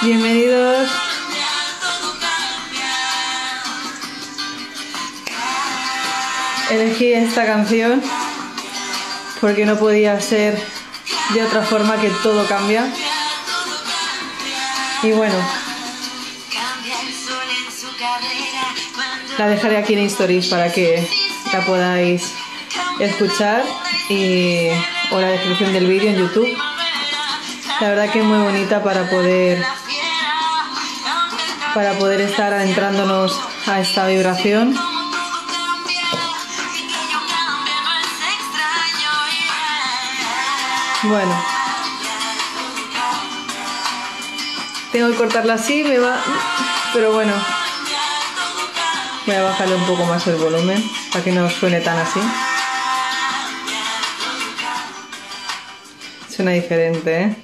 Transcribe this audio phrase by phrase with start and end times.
[0.00, 0.88] Bienvenidos.
[6.70, 8.00] Elegí esta canción
[9.40, 10.56] porque no podía ser
[11.34, 12.86] de otra forma que todo cambia.
[15.02, 15.34] Y bueno,
[19.36, 21.08] la dejaré aquí en Stories para que
[21.52, 22.34] la podáis
[23.00, 23.64] escuchar
[24.08, 24.68] y
[25.10, 26.56] o la descripción del vídeo en YouTube.
[27.80, 29.64] La verdad que es muy bonita para poder
[31.74, 34.74] para poder estar adentrándonos a esta vibración.
[41.04, 41.42] Bueno.
[44.92, 46.18] Tengo que cortarla así, me va...
[46.92, 47.32] Pero bueno.
[49.26, 52.20] Voy a bajarle un poco más el volumen para que no suene tan así.
[56.34, 57.36] Suena diferente, ¿eh?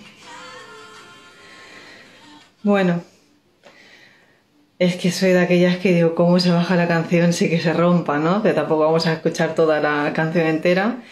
[2.63, 3.14] Bueno.
[4.79, 7.73] Es que soy de aquellas que digo, ¿cómo se baja la canción sin que se
[7.73, 8.43] rompa, no?
[8.43, 11.03] Que tampoco vamos a escuchar toda la canción entera.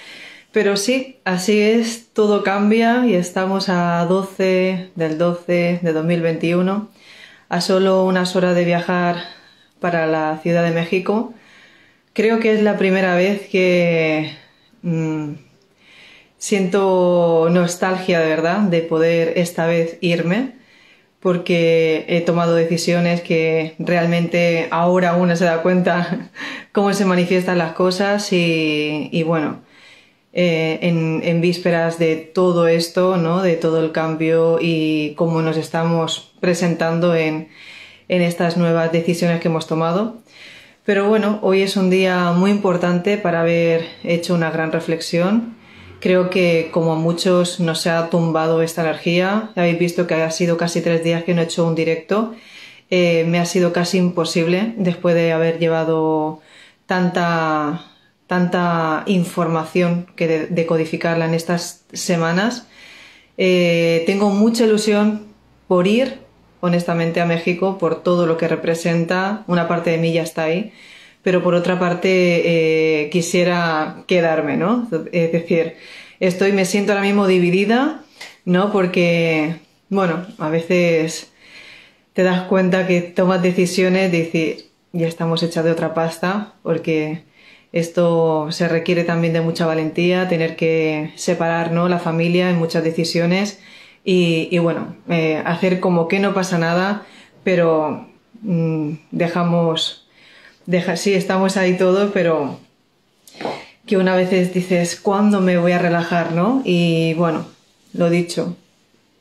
[0.52, 6.90] Pero sí, así es, todo cambia y estamos a 12 del 12 de 2021,
[7.48, 9.16] a solo unas horas de viajar
[9.80, 11.32] para la Ciudad de México.
[12.14, 14.32] Creo que es la primera vez que
[14.82, 15.34] mm,
[16.36, 20.61] siento nostalgia de verdad de poder esta vez irme
[21.22, 26.30] porque he tomado decisiones que realmente ahora uno se da cuenta
[26.72, 29.60] cómo se manifiestan las cosas y, bueno,
[30.32, 33.40] eh, en, vísperas de todo esto, ¿no?
[33.40, 37.48] de todo el cambio y cómo nos estamos presentando en,
[38.08, 40.16] en estas nuevas decisiones que hemos tomado.
[40.84, 45.61] Pero bueno, hoy es un día muy importante para haber hecho una gran reflexión
[46.02, 49.52] Creo que como a muchos nos ha tumbado esta energía.
[49.54, 52.34] Habéis visto que ha sido casi tres días que no he hecho un directo.
[52.90, 56.40] Eh, me ha sido casi imposible después de haber llevado
[56.86, 57.86] tanta,
[58.26, 62.66] tanta información que decodificarla en estas semanas.
[63.38, 65.28] Eh, tengo mucha ilusión
[65.68, 66.18] por ir,
[66.58, 69.44] honestamente, a México por todo lo que representa.
[69.46, 70.72] Una parte de mí ya está ahí
[71.22, 74.88] pero por otra parte eh, quisiera quedarme, ¿no?
[75.12, 75.76] Es decir,
[76.20, 78.04] estoy, me siento ahora mismo dividida,
[78.44, 78.72] ¿no?
[78.72, 79.56] Porque,
[79.88, 81.32] bueno, a veces
[82.12, 87.22] te das cuenta que tomas decisiones, decir, ya estamos hechas de otra pasta, porque
[87.72, 91.88] esto se requiere también de mucha valentía, tener que separar ¿no?
[91.88, 93.60] la familia en muchas decisiones
[94.04, 97.06] y, bueno, eh, hacer como que no pasa nada,
[97.44, 98.08] pero
[98.42, 100.01] mm, dejamos
[100.66, 102.58] deja, sí, estamos ahí todos, pero
[103.86, 106.62] que una vez dices, ¿cuándo me voy a relajar, no?
[106.64, 107.46] Y bueno,
[107.92, 108.56] lo dicho,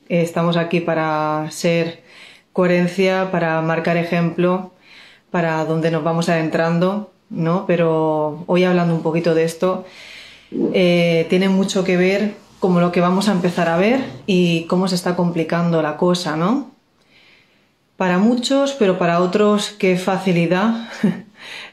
[0.07, 2.03] estamos aquí para ser
[2.53, 4.71] coherencia, para marcar ejemplo,
[5.31, 7.65] para donde nos vamos adentrando, ¿no?
[7.65, 9.85] Pero hoy hablando un poquito de esto,
[10.73, 14.87] eh, tiene mucho que ver con lo que vamos a empezar a ver y cómo
[14.87, 16.71] se está complicando la cosa, ¿no?
[17.97, 20.89] Para muchos, pero para otros, qué facilidad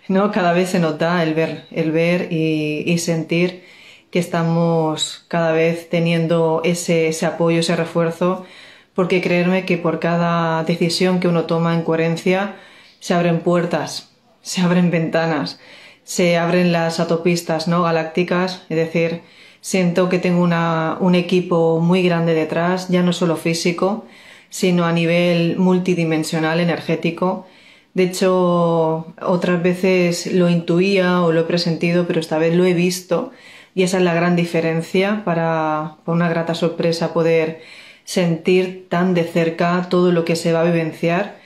[0.08, 0.32] ¿no?
[0.32, 3.64] Cada vez se nota el ver, el ver y, sentir
[4.10, 8.46] que estamos cada vez teniendo ese, ese apoyo, ese refuerzo,
[8.94, 12.56] porque creerme que por cada decisión que uno toma en coherencia
[13.00, 14.10] se abren puertas,
[14.42, 15.60] se abren ventanas,
[16.04, 17.82] se abren las autopistas ¿no?
[17.82, 19.22] galácticas, es decir,
[19.60, 24.06] siento que tengo una, un equipo muy grande detrás, ya no solo físico,
[24.50, 27.46] sino a nivel multidimensional, energético,
[27.94, 32.74] de hecho, otras veces lo intuía o lo he presentido, pero esta vez lo he
[32.74, 33.32] visto
[33.74, 37.62] y esa es la gran diferencia para, una grata sorpresa, poder
[38.04, 41.36] sentir tan de cerca todo lo que se va a vivenciar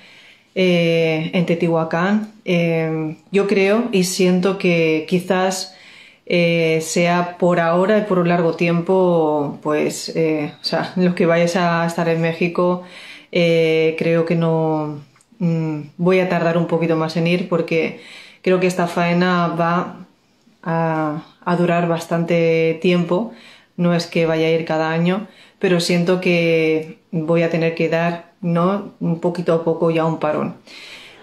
[0.54, 2.32] eh, en Teotihuacán.
[2.44, 5.76] Eh, yo creo y siento que quizás
[6.26, 11.56] eh, sea por ahora y por un largo tiempo, pues, o sea, los que vayáis
[11.56, 12.82] a estar en México,
[13.30, 15.00] creo que no,
[15.42, 18.00] Mm, voy a tardar un poquito más en ir porque
[18.42, 20.06] creo que esta faena va
[20.62, 23.32] a, durar bastante tiempo,
[23.76, 25.26] no es que vaya a ir cada año,
[25.58, 28.92] pero siento que voy a tener que dar, ¿no?
[29.00, 30.54] Un poquito a poco ya un parón.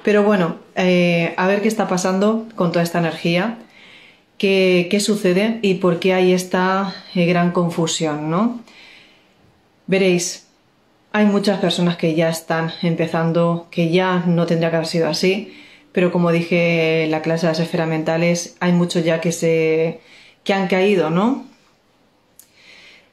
[0.04, 3.58] Pero bueno, eh, a ver qué está pasando con toda esta energía,
[4.38, 8.60] qué, qué sucede y por qué hay esta eh, gran confusión, ¿no?
[9.88, 10.49] Veréis,
[11.12, 15.54] hay muchas personas que ya están empezando, que ya no tendría que haber sido así,
[15.92, 20.02] pero como dije en la clase de las esferas mentales, hay muchos ya que se
[20.44, 21.46] que han caído, ¿no?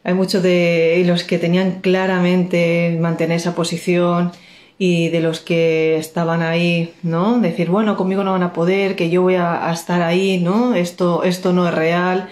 [0.05, 4.31] Hay muchos de los que tenían claramente mantener esa posición
[4.79, 7.41] y de los que estaban ahí, ¿no?
[7.41, 10.75] Decir, bueno, conmigo no van a poder, que yo voy a, a estar ahí, ¿no?
[10.75, 12.29] Esto, esto no es real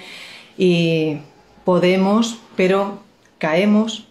[0.59, 1.19] y
[1.65, 2.99] podemos, pero
[3.39, 4.07] caemos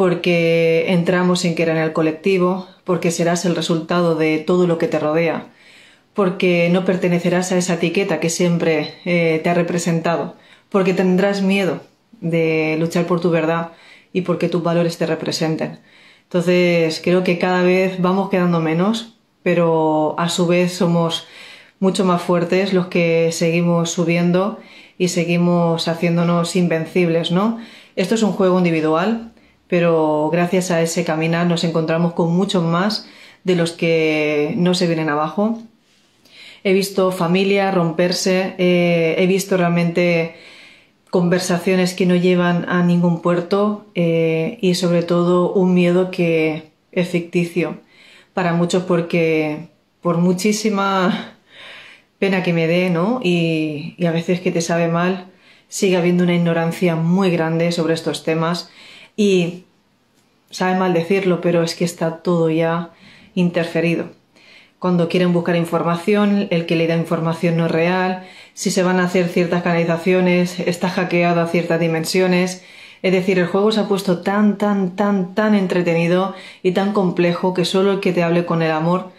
[0.00, 4.88] porque entramos sin querer en el colectivo, porque serás el resultado de todo lo que
[4.88, 5.48] te rodea,
[6.14, 10.36] porque no pertenecerás a esa etiqueta que siempre eh, te ha representado,
[10.70, 11.82] porque tendrás miedo
[12.22, 13.72] de luchar por tu verdad
[14.10, 15.80] y porque tus valores te representen.
[16.22, 21.26] Entonces creo que cada vez vamos quedando menos, pero a su vez somos
[21.78, 24.60] mucho más fuertes los que seguimos subiendo
[24.96, 27.58] y seguimos haciéndonos invencibles, ¿no?
[27.96, 29.29] Esto es un juego individual,
[29.70, 33.08] pero gracias a ese caminar nos encontramos con muchos más
[33.44, 35.62] de los que no se vienen abajo.
[36.64, 40.34] He visto familia romperse, eh, he visto realmente
[41.08, 47.08] conversaciones que no llevan a ningún puerto eh, y sobre todo un miedo que es
[47.08, 47.78] ficticio
[48.34, 49.68] para muchos porque
[50.02, 51.34] por muchísima
[52.18, 53.20] pena que me dé, ¿no?
[53.22, 55.28] Y, y a veces que te sabe mal,
[55.68, 58.70] sigue habiendo una ignorancia muy grande sobre estos temas
[59.20, 59.64] y
[60.48, 62.88] sabe mal decirlo, pero es que está todo ya
[63.34, 64.06] interferido.
[64.78, 68.24] Cuando quieren buscar información, el que le da información no es real,
[68.54, 72.64] si se van a hacer ciertas canalizaciones, está hackeado a ciertas dimensiones.
[73.02, 77.52] Es decir, el juego se ha puesto tan, tan, tan, tan entretenido y tan complejo
[77.52, 79.10] que solo el que te hable con el amor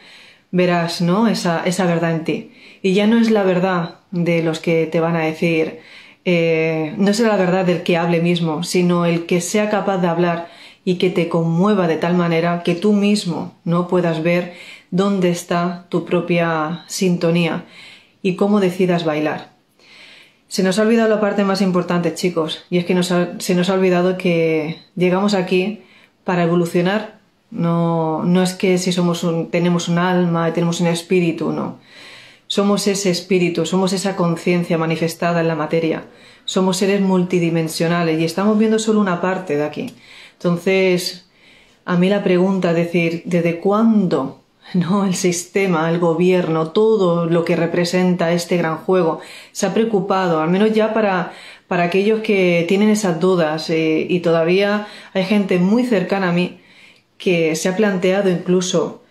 [0.50, 1.28] verás, ¿no?
[1.28, 2.52] Esa, esa verdad en ti.
[2.82, 5.82] Y ya no es la verdad de los que te van a decir,
[6.26, 10.08] eh, no será la verdad del que hable mismo, sino el que sea capaz de
[10.08, 10.50] hablar
[10.84, 14.54] y que te conmueva de tal manera que tú mismo no puedas ver
[14.90, 17.66] dónde está tu propia sintonía
[18.22, 19.52] y cómo decidas bailar.
[20.48, 23.02] Se nos ha olvidado la parte más importante, chicos, y es que
[23.40, 25.82] se nos ha olvidado que llegamos aquí
[26.26, 27.20] para evolucionar.
[27.52, 31.80] No, no es que si somos un, tenemos un alma y tenemos un espíritu, no.
[32.52, 36.04] Somos ese espíritu, somos esa conciencia manifestada en la materia.
[36.44, 39.94] Somos seres multidimensionales y estamos viendo solo una parte de aquí.
[40.34, 41.30] Entonces,
[41.86, 44.42] a mí la pregunta es decir, ¿desde cuándo
[44.74, 49.22] no el sistema, el gobierno, todo lo que representa este gran juego
[49.54, 51.32] se ha preocupado, al menos ya para,
[51.70, 56.60] para aquellos que tienen esas dudas eh, y todavía hay gente muy cercana a mí
[57.18, 59.04] que se ha planteado incluso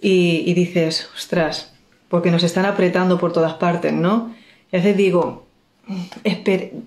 [0.00, 1.73] y, y dices, ostras,
[2.14, 4.32] porque nos están apretando por todas partes, ¿no?
[4.70, 5.46] Y a veces digo,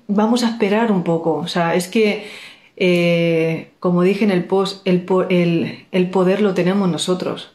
[0.07, 2.29] vamos a esperar un poco, o sea, es que,
[2.77, 7.51] eh, como dije en el post, el, poder lo tenemos nosotros.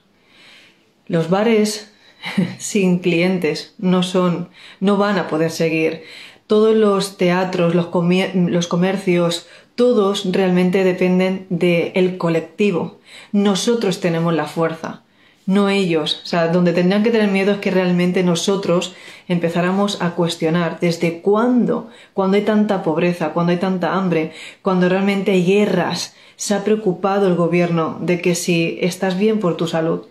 [1.07, 1.95] Los bares
[2.59, 6.03] sin clientes no son, no van a poder seguir.
[6.47, 7.89] Todos los teatros, los,
[8.35, 13.01] los comercios, todos realmente dependen del colectivo.
[13.33, 15.02] Nosotros tenemos la fuerza
[15.47, 16.21] no ellos.
[16.23, 18.95] O sea, donde tendrían que tener miedo es que realmente nosotros
[19.29, 24.33] empezáramos a cuestionar desde cuándo, cuando hay tanta pobreza, cuando hay tanta hambre,
[24.63, 29.57] cuando realmente hay guerras, se ha preocupado el gobierno de que si estás bien por
[29.57, 30.07] tu salud.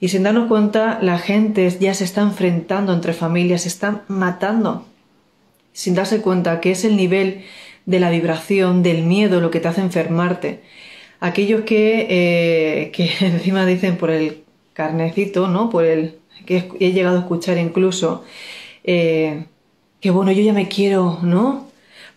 [0.00, 4.86] Y sin darnos cuenta, la gente ya se está enfrentando entre familias, se están matando,
[5.72, 7.44] sin darse cuenta que es el nivel
[7.84, 10.62] de la vibración, del miedo, lo que te hace enfermarte
[11.20, 15.70] aquellos que, eh, que encima dicen por el carnecito, ¿no?
[15.70, 18.24] Por el que he llegado a escuchar incluso,
[18.84, 19.46] eh,
[20.00, 21.68] que bueno, yo ya me quiero, ¿no?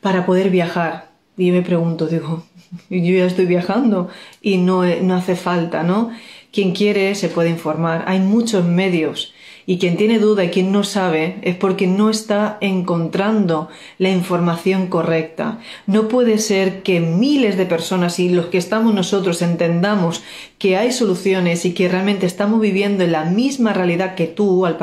[0.01, 1.11] Para poder viajar.
[1.37, 2.43] Y yo me pregunto, digo,
[2.89, 4.09] yo ya estoy viajando
[4.41, 6.11] y no, no hace falta, ¿no?
[6.51, 8.05] Quien quiere se puede informar.
[8.07, 9.32] Hay muchos medios
[9.65, 14.87] y quien tiene duda y quien no sabe es porque no está encontrando la información
[14.87, 15.59] correcta.
[15.87, 20.23] No puede ser que miles de personas y los que estamos nosotros entendamos
[20.57, 24.77] que hay soluciones y que realmente estamos viviendo en la misma realidad que tú al,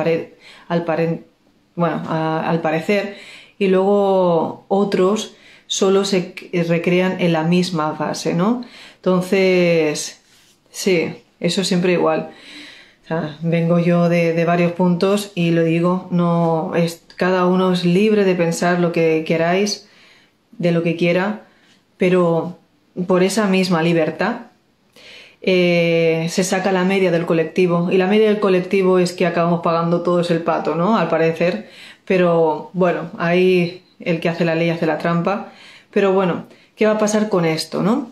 [0.68, 1.24] al,
[1.74, 3.18] bueno, al parecer
[3.58, 5.34] y luego otros
[5.66, 6.34] solo se
[6.66, 8.64] recrean en la misma fase, ¿no?
[8.96, 10.20] Entonces,
[10.70, 12.30] sí, eso siempre igual
[13.42, 18.34] vengo yo de, varios puntos y lo digo, no es, cada uno es libre de
[18.34, 19.88] pensar lo que queráis,
[20.52, 21.42] de lo que quiera,
[21.96, 22.58] pero
[23.06, 24.50] por esa misma libertad
[25.42, 29.60] eh, se saca la media del colectivo y la media del colectivo es que acabamos
[29.62, 30.96] pagando todos el pato, ¿no?
[30.96, 31.68] Al parecer,
[32.04, 35.52] pero bueno, ahí el que hace la ley hace la trampa,
[35.90, 38.10] pero bueno, ¿qué va a pasar con esto, no?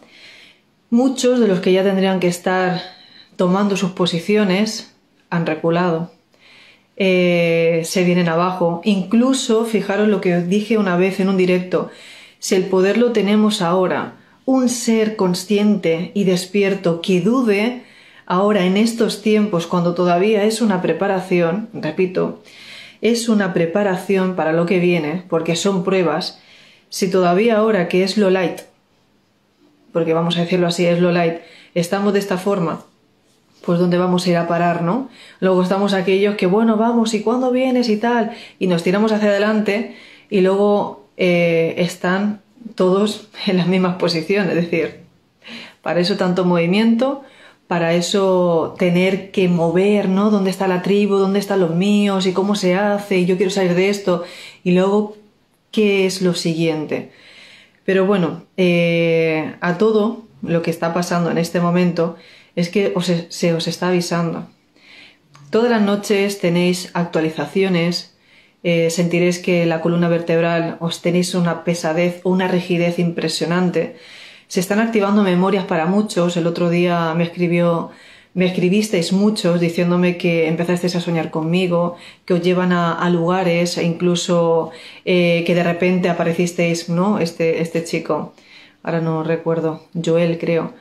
[0.90, 2.97] Muchos de los que ya tendrían que estar
[3.38, 4.92] tomando sus posiciones
[5.30, 6.10] han reculado,
[6.96, 11.88] eh, se vienen abajo, incluso, fijaros lo que dije una vez en un directo,
[12.40, 17.84] si el poder lo tenemos ahora, un ser consciente y despierto que dude
[18.26, 22.42] ahora en estos tiempos cuando todavía es una preparación, repito,
[23.02, 26.40] es una preparación para lo que viene, porque son pruebas,
[26.88, 28.62] si todavía ahora que es lo light,
[29.92, 31.36] porque vamos a decirlo así, es lo light,
[31.74, 32.84] estamos de esta forma,
[33.64, 35.08] pues dónde vamos a ir a parar, ¿no?
[35.40, 38.32] Luego estamos aquellos que, bueno, vamos, ¿y cuándo vienes y tal?
[38.58, 39.96] Y nos tiramos hacia adelante
[40.30, 42.40] y luego eh, están
[42.74, 45.00] todos en las mismas posiciones, es decir,
[45.82, 47.22] para eso tanto movimiento,
[47.66, 50.30] para eso tener que mover, ¿no?
[50.30, 51.16] ¿Dónde está la tribu?
[51.16, 52.26] ¿Dónde están los míos?
[52.26, 53.18] ¿Y cómo se hace?
[53.18, 54.24] Y yo quiero salir de esto.
[54.64, 55.16] Y luego,
[55.70, 57.12] ¿qué es lo siguiente?
[57.84, 62.16] Pero bueno, eh, a todo lo que está pasando en este momento
[62.58, 62.92] es que
[63.28, 64.48] se os está avisando.
[65.50, 68.16] Todas las noches tenéis actualizaciones
[68.64, 73.94] eh, sentiréis que la columna vertebral os tenéis una pesadez o una rigidez impresionante.
[74.48, 76.36] Se están activando memorias para muchos.
[76.36, 77.90] El otro día me escribió,
[78.34, 83.84] me escribisteis muchos diciéndome que empezasteis a soñar conmigo, que os llevan a, lugares e
[83.84, 84.72] incluso
[85.04, 87.20] eh, que de repente aparecisteis, ¿no?
[87.20, 88.34] Este, este chico,
[88.82, 90.72] ahora no recuerdo, Joel creo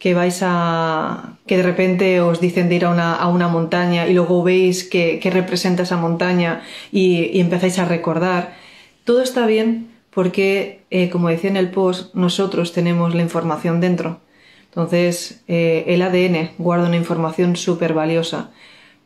[0.00, 1.36] que vais a.
[1.46, 4.82] que de repente os dicen de ir a una, a una montaña y luego veis
[4.82, 8.56] que, representa esa montaña y, empezáis a recordar.
[9.04, 14.20] Todo está bien porque, eh, como decía en el post, nosotros tenemos la información dentro.
[14.70, 18.50] Entonces, eh, el ADN guarda una información súper valiosa.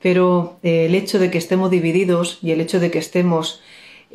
[0.01, 3.61] Pero eh, el hecho de que estemos divididos y el hecho de que estemos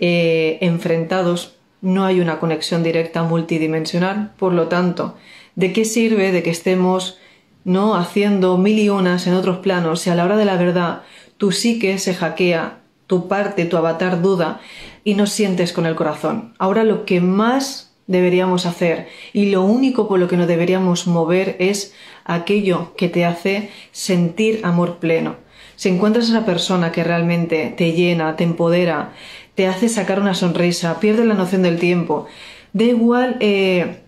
[0.01, 4.31] enfrentados, no hay una conexión directa multidimensional.
[4.37, 5.15] Por lo tanto,
[5.55, 7.17] ¿De qué sirve de que estemos
[7.63, 11.01] no haciendo mil y unas en otros planos si a la hora de la verdad
[11.37, 14.59] tu psique se hackea, tu parte, tu avatar duda
[15.03, 16.53] y no sientes con el corazón?
[16.59, 21.55] Ahora lo que más deberíamos hacer y lo único por lo que nos deberíamos mover
[21.59, 21.93] es
[22.25, 25.35] aquello que te hace sentir amor pleno.
[25.75, 29.13] Si encuentras a esa persona que realmente te llena, te empodera,
[29.55, 32.27] te hace sacar una sonrisa, pierdes la noción del tiempo,
[32.73, 34.01] da igual eh,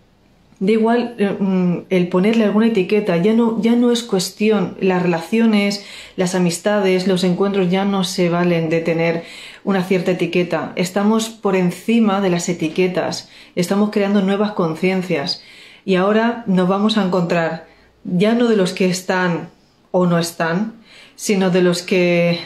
[0.61, 5.01] Da igual eh, mm, el ponerle alguna etiqueta, ya no, ya no es cuestión, las
[5.01, 5.83] relaciones,
[6.15, 9.23] las amistades, los encuentros ya no se valen de tener
[9.63, 10.71] una cierta etiqueta.
[10.75, 15.41] Estamos por encima de las etiquetas, estamos creando nuevas conciencias
[15.83, 17.65] y ahora nos vamos a encontrar
[18.03, 19.49] ya no de los que están
[19.89, 20.75] o no están,
[21.15, 22.39] sino de los que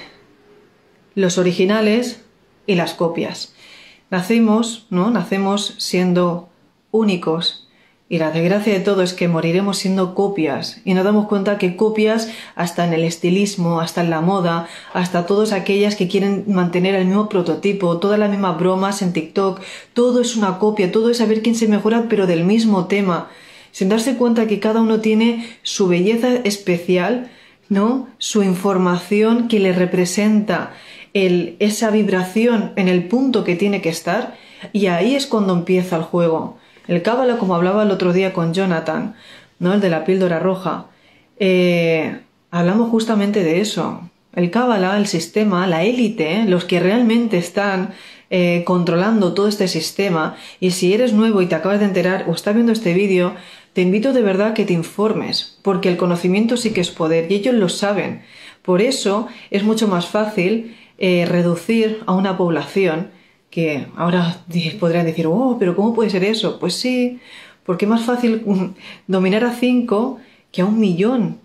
[1.15, 2.21] los originales
[2.65, 3.53] y las copias.
[4.09, 5.11] Nacemos, ¿no?
[5.11, 6.47] Nacemos siendo
[6.91, 7.64] únicos,
[8.15, 11.75] y la desgracia de todo es que moriremos siendo copias y nos damos cuenta que
[11.75, 16.95] copias hasta en el estilismo, hasta en la moda, hasta todas aquellas que quieren mantener
[16.95, 19.59] el mismo prototipo, todas las mismas bromas en TikTok,
[19.91, 23.27] todo es una copia, todo es saber quién se mejora pero del mismo tema,
[23.73, 27.29] sin darse cuenta que cada uno tiene su belleza especial,
[27.67, 28.07] ¿no?
[28.17, 30.71] Su información que le representa
[31.11, 34.37] esa vibración en el punto que tiene que estar
[34.71, 38.53] y ahí es cuando empieza el juego el cábala, como hablaba el otro día con
[38.53, 39.15] Jonathan,
[39.59, 39.73] ¿no?
[39.73, 40.87] El de la píldora roja.
[41.39, 42.19] Eh,
[42.51, 44.09] hablamos justamente de eso.
[44.33, 47.93] El cábala, el sistema, la élite, los que realmente están
[48.29, 50.35] eh, controlando todo este sistema.
[50.59, 53.35] Y si eres nuevo y te acabas de enterar o estás viendo este vídeo,
[53.73, 57.31] te invito de verdad a que te informes, porque el conocimiento sí que es poder
[57.31, 58.23] y ellos lo saben.
[58.61, 63.09] Por eso es mucho más fácil eh, reducir a una población
[63.55, 64.41] que ahora
[64.81, 66.59] podrían decir, oh, pero ¿cómo puede ser eso?
[66.59, 67.21] Pues sí,
[67.65, 68.43] porque es más fácil
[69.07, 70.17] dominar a cinco
[70.51, 71.37] que a un millón.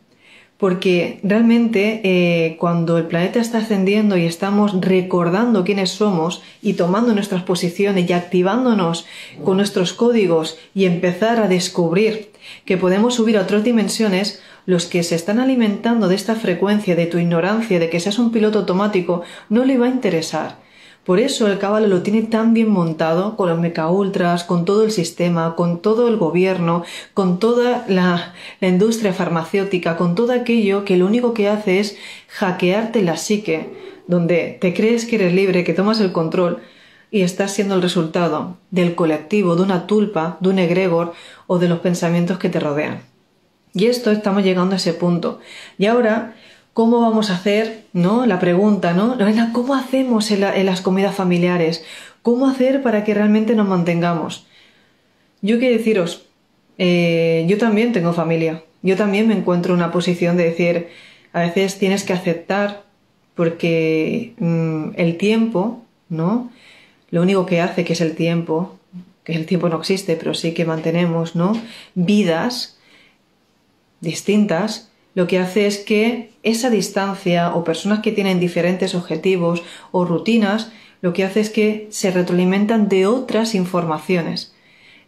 [0.57, 7.15] Porque realmente eh, cuando el planeta está ascendiendo y estamos recordando quiénes somos y tomando
[7.15, 9.07] nuestras posiciones y activándonos
[9.45, 12.33] con nuestros códigos y empezar a descubrir
[12.65, 17.07] que podemos subir a otras dimensiones, los que se están alimentando de esta frecuencia, de
[17.07, 20.70] tu ignorancia, de que seas un piloto automático, no le va a interesar
[21.05, 24.85] por eso el caballo lo tiene tan bien montado con los meca ultras, con todo
[24.85, 30.97] el sistema, con todo el gobierno, con toda la, industria farmacéutica, con todo aquello que
[30.97, 31.97] lo único que hace es
[32.29, 33.71] hackearte la psique,
[34.07, 36.59] donde te crees que eres libre, que tomas el control,
[37.11, 41.15] y estás siendo el resultado del colectivo, de una tulpa, de un egregor
[41.47, 43.03] o de los pensamientos que te rodean.
[43.73, 45.41] Y esto estamos llegando a ese punto.
[45.79, 46.35] Y ahora,
[46.81, 47.85] ¿cómo vamos a hacer?
[47.93, 48.25] ¿No?
[48.25, 49.19] La pregunta, ¿no?
[49.53, 51.85] ¿cómo hacemos en, las comidas familiares?
[52.23, 54.47] ¿Cómo hacer para que realmente nos mantengamos?
[55.43, 56.25] Yo quiero deciros,
[56.79, 58.65] eh, yo también tengo familia.
[58.81, 60.89] Yo también me encuentro en una posición de decir,
[61.35, 62.85] a veces tienes que aceptar
[63.35, 66.51] porque mm, el tiempo, ¿no?
[67.11, 68.79] Lo único que hace que es el tiempo,
[69.25, 71.53] que el tiempo no existe, pero sí que mantenemos, ¿no?
[71.95, 72.79] Vidas
[74.01, 80.05] distintas, lo que hace es que esa distancia o personas que tienen diferentes objetivos o
[80.05, 80.71] rutinas,
[81.03, 84.55] lo que hace es que se retroalimentan de otras informaciones.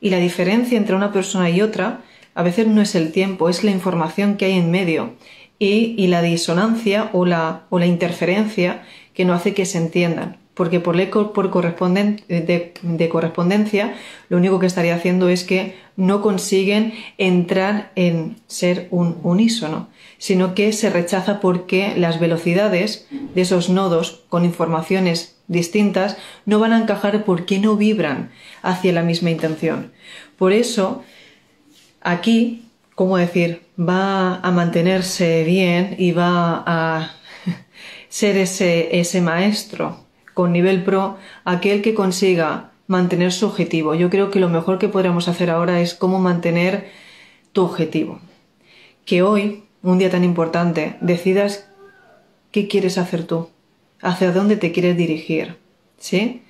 [0.00, 2.00] Y la diferencia entre una persona y otra
[2.34, 5.14] a veces no es el tiempo, es la información que hay en medio
[5.58, 8.82] y, la disonancia o la, o la interferencia
[9.14, 13.94] que no hace que se entiendan porque por ley por de, correspondencia
[14.28, 19.88] lo único que estaría haciendo es que no consiguen entrar en ser un unísono,
[20.22, 26.72] sino que se rechaza porque las velocidades de esos nodos con informaciones distintas no van
[26.72, 28.30] a encajar porque no vibran
[28.62, 29.90] hacia la misma intención.
[30.38, 31.02] Por eso,
[32.02, 33.62] aquí, ¿cómo decir?
[33.76, 37.16] Va a mantenerse bien y va a
[38.08, 43.96] ser ese, ese maestro con nivel pro aquel que consiga mantener su objetivo.
[43.96, 46.92] Yo creo que lo mejor que podríamos hacer ahora es cómo mantener
[47.50, 48.20] tu objetivo.
[49.04, 51.66] Que hoy, un día tan importante, decidas
[52.50, 53.48] qué quieres hacer tú,
[54.00, 55.56] hacia dónde te quieres dirigir.
[55.98, 56.42] ¿Sí?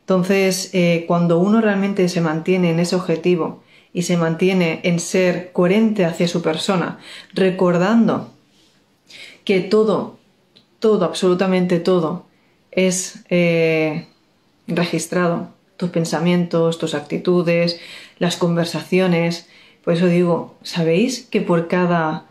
[0.00, 3.62] Entonces, eh, cuando uno realmente se mantiene en ese objetivo
[3.92, 6.98] y se mantiene en ser coherente hacia su persona,
[7.34, 8.32] recordando
[9.44, 10.18] que todo,
[10.78, 12.26] todo, absolutamente todo,
[12.70, 14.06] es eh,
[14.66, 17.80] registrado tus pensamientos, tus actitudes,
[18.18, 19.48] las conversaciones.
[19.84, 22.26] Por eso digo, ¿sabéis que por cada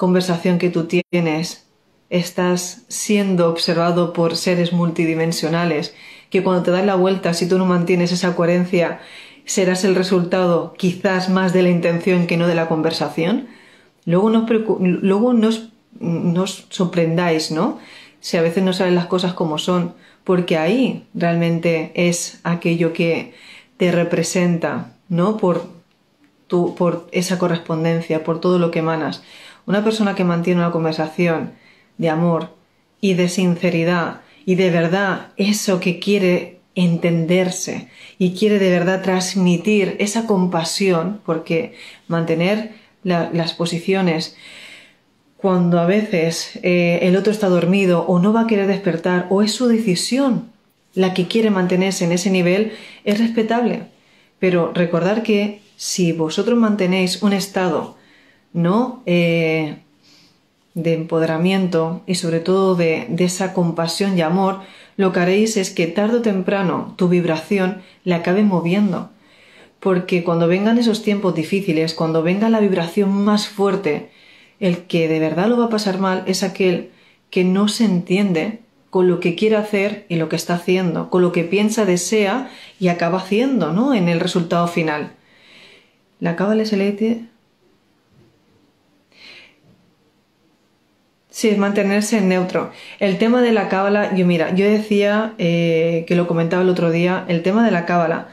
[0.00, 1.66] conversación que tú tienes
[2.08, 5.94] estás siendo observado por seres multidimensionales?
[6.30, 9.00] Que cuando te das la vuelta, si tú no mantienes esa coherencia,
[9.44, 13.48] serás el resultado quizás más de la intención que no de la conversación.
[14.06, 14.46] Luego, no
[14.80, 15.68] luego nos,
[16.70, 17.78] sorprendáis, ¿no?
[18.20, 19.92] si a veces no saben las cosas como son,
[20.24, 23.34] porque ahí realmente es aquello que
[23.76, 25.36] te representa, ¿no?
[25.36, 25.66] Por,
[26.46, 29.22] tu, por esa correspondencia, por todo lo que emanas.
[29.66, 31.52] Una persona que mantiene una conversación
[31.98, 32.54] de amor
[33.00, 39.96] y de sinceridad y de verdad eso que quiere entenderse y quiere de verdad transmitir
[39.98, 41.74] esa compasión, porque
[42.08, 44.36] mantener las posiciones
[45.36, 49.42] cuando a veces eh, el otro está dormido o no va a querer despertar o
[49.42, 50.50] es su decisión
[50.94, 52.72] la que quiere mantenerse en ese nivel,
[53.04, 53.84] es respetable.
[54.38, 57.96] Pero recordar que si vosotros mantenéis un estado
[58.52, 59.78] no eh,
[60.74, 64.60] de empoderamiento y sobre todo de, esa compasión y amor,
[64.96, 69.10] lo que haréis es que tarde o temprano tu vibración la acabe moviendo.
[69.78, 74.10] Porque cuando vengan esos tiempos difíciles, cuando venga la vibración más fuerte,
[74.58, 76.90] el que de verdad lo va a pasar mal es aquel
[77.30, 78.60] que no se entiende
[78.90, 82.50] con lo que quiere hacer y lo que está haciendo, con lo que piensa, desea
[82.78, 83.94] y acaba haciendo, ¿no?
[83.94, 85.12] En el resultado final.
[86.18, 87.29] La cábala selete.
[91.30, 92.72] Sí, es mantenerse en neutro.
[92.98, 96.90] El tema de la cábala, yo mira, yo decía eh, que lo comentaba el otro
[96.90, 98.28] día, el tema de la cábala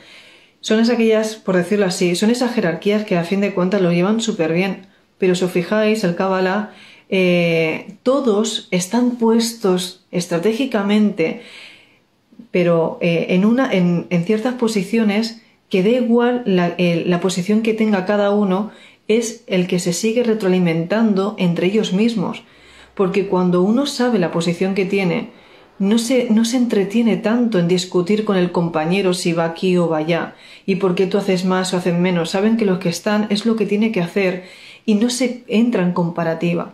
[0.60, 3.92] son esas aquellas, por decirlo así, son esas jerarquías que a fin de cuentas lo
[3.92, 6.72] llevan súper bien pero si os fijáis, el Kabbalah,
[7.10, 11.42] eh, todos están puestos estratégicamente,
[12.52, 18.06] pero eh, en, una, en, ciertas posiciones que da igual la, la posición que tenga
[18.06, 18.72] cada uno,
[19.08, 22.44] es el que se sigue retroalimentando entre ellos mismos.
[22.98, 25.30] Porque cuando uno sabe la posición que tiene,
[25.80, 29.88] no se, no se entretiene tanto en discutir con el compañero si va aquí o
[29.88, 32.32] va allá, y por qué tú haces más o haces menos.
[32.32, 34.46] Saben que lo que están es lo que tiene que hacer
[34.86, 36.74] y no se entra en comparativa.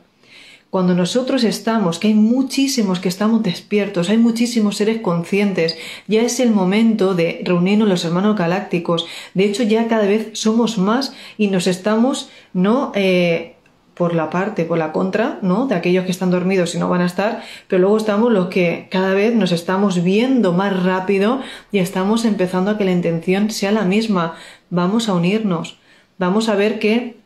[0.69, 6.39] Cuando nosotros estamos, que hay muchísimos que estamos despiertos, hay muchísimos seres conscientes, ya es
[6.39, 9.05] el momento de reunirnos los hermanos galácticos.
[9.35, 12.91] De hecho, ya cada vez somos más y nos estamos, ¿no?
[12.95, 13.52] Eh,
[13.93, 15.67] por la parte, por la contra, ¿no?
[15.67, 18.87] De aquellos que están dormidos y no van a estar, pero luego estamos los que
[18.89, 23.71] cada vez nos estamos viendo más rápido y estamos empezando a que la intención sea
[23.71, 24.35] la misma.
[24.69, 25.77] Vamos a unirnos.
[26.17, 27.17] Vamos a ver que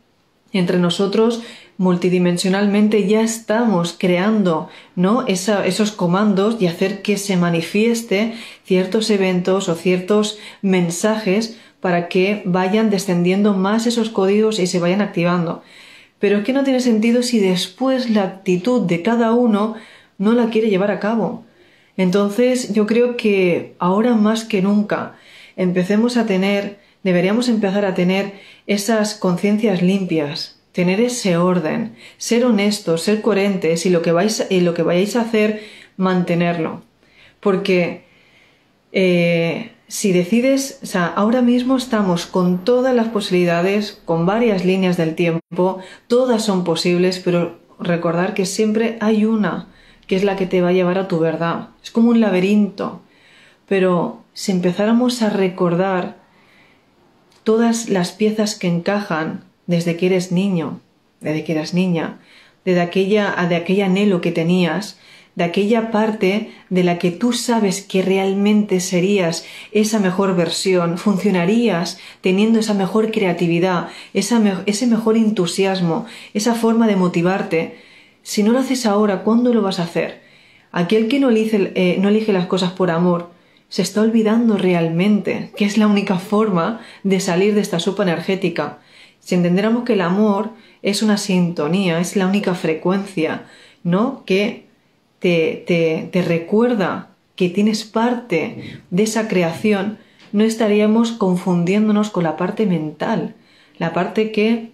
[0.52, 1.42] entre nosotros
[1.78, 5.24] multidimensionalmente ya estamos creando ¿no?
[5.26, 12.90] esos comandos y hacer que se manifieste ciertos eventos o ciertos mensajes para que vayan
[12.90, 15.62] descendiendo más esos códigos y se vayan activando.
[16.18, 19.76] Pero es que no tiene sentido si después la actitud de cada uno
[20.18, 21.44] no la quiere llevar a cabo.
[21.96, 25.16] Entonces yo creo que ahora más que nunca
[25.56, 28.34] empecemos a tener, deberíamos empezar a tener
[28.66, 34.46] esas conciencias limpias, tener ese orden, ser honestos, ser coherentes y lo que vais,
[34.84, 35.64] vayáis a hacer,
[35.96, 36.82] mantenerlo.
[37.40, 38.04] Porque
[38.92, 44.98] eh, si decides, o sea, ahora mismo estamos con todas las posibilidades, con varias líneas
[44.98, 49.68] del tiempo, todas son posibles, pero recordar que siempre hay una
[50.06, 51.68] que es la que te va a llevar a tu verdad.
[51.82, 53.02] Es como un laberinto.
[53.66, 56.16] Pero si empezáramos a recordar
[57.44, 60.80] todas las piezas que encajan desde que eres niño,
[61.20, 62.18] desde que eras niña,
[62.64, 64.98] de aquella, de aquel anhelo que tenías,
[65.38, 72.00] de aquella parte de la que tú sabes que realmente serías esa mejor versión, funcionarías
[72.22, 77.78] teniendo esa mejor creatividad, ese mejor entusiasmo, esa forma de motivarte.
[78.24, 80.22] Si no lo haces ahora, ¿cuándo lo vas a hacer?
[80.72, 83.30] Aquel que no elige, eh, no elige las cosas por amor,
[83.68, 88.80] se está olvidando realmente que es la única forma de salir de esta sopa energética.
[89.20, 90.50] Si entendiéramos que el amor
[90.82, 93.44] es una sintonía, es la única frecuencia,
[93.84, 94.24] ¿no?
[94.26, 94.67] Que
[95.18, 99.98] te, te, te recuerda que tienes parte de esa creación,
[100.32, 103.36] no estaríamos confundiéndonos con la parte mental,
[103.78, 104.72] la parte que,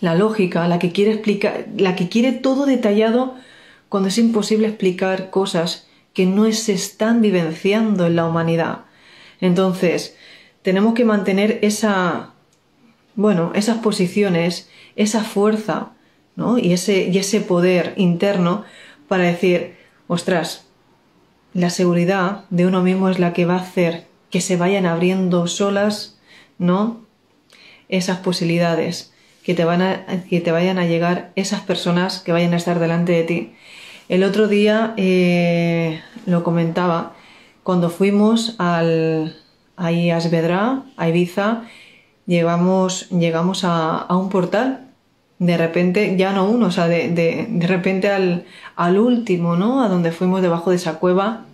[0.00, 3.34] la lógica, la que quiere explicar, la que quiere todo detallado
[3.88, 8.86] cuando es imposible explicar cosas que no se están vivenciando en la humanidad.
[9.40, 10.16] Entonces,
[10.62, 12.32] tenemos que mantener esa,
[13.14, 15.92] bueno, esas posiciones, esa fuerza,
[16.36, 16.58] ¿no?
[16.58, 18.64] Y ese, y ese poder interno
[19.08, 19.77] para decir,
[20.08, 20.66] ostras,
[21.54, 25.46] la seguridad de uno mismo es la que va a hacer que se vayan abriendo
[25.46, 26.18] solas,
[26.58, 27.00] ¿no?
[27.88, 32.52] Esas posibilidades, que te, van a, que te vayan a llegar esas personas que vayan
[32.52, 33.54] a estar delante de ti.
[34.08, 37.14] El otro día eh, lo comentaba,
[37.62, 39.36] cuando fuimos al,
[39.76, 41.62] a Asvedra, a Ibiza,
[42.26, 44.87] llegamos, llegamos a, un portal,
[45.38, 48.44] de repente, ya no uno, o sea, de, de, repente al,
[48.76, 49.82] al, último, ¿no?
[49.82, 51.46] A donde fuimos debajo de esa cueva.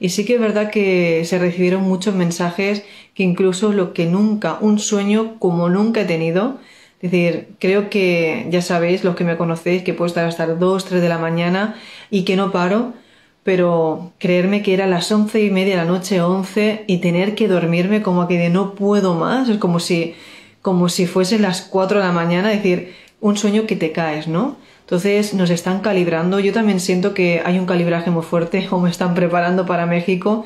[0.00, 4.58] Y sí que es verdad que se recibieron muchos mensajes que incluso lo que nunca,
[4.60, 6.58] un sueño como nunca he tenido,
[7.00, 10.58] es decir, creo que ya sabéis, los que me conocéis, que puedo estar hasta las
[10.58, 11.76] 2, 3 de la mañana
[12.10, 12.94] y que no paro,
[13.42, 17.48] pero creerme que era las once y media de la noche, 11, y tener que
[17.48, 20.14] dormirme como que de no puedo más, es como si,
[20.62, 22.94] como si fuesen las 4 de la mañana, es decir,
[23.26, 24.56] un sueño que te caes, ¿no?
[24.80, 28.90] Entonces nos están calibrando, yo también siento que hay un calibraje muy fuerte o me
[28.90, 30.44] están preparando para México,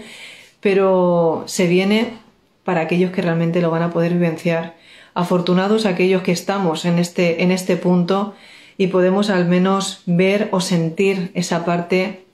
[0.61, 2.15] pero se viene
[2.65, 4.77] para aquellos que realmente lo van a poder vivenciar
[5.13, 8.35] afortunados aquellos que estamos en este, en este punto
[8.79, 12.25] y podemos al menos ver o sentir esa parte,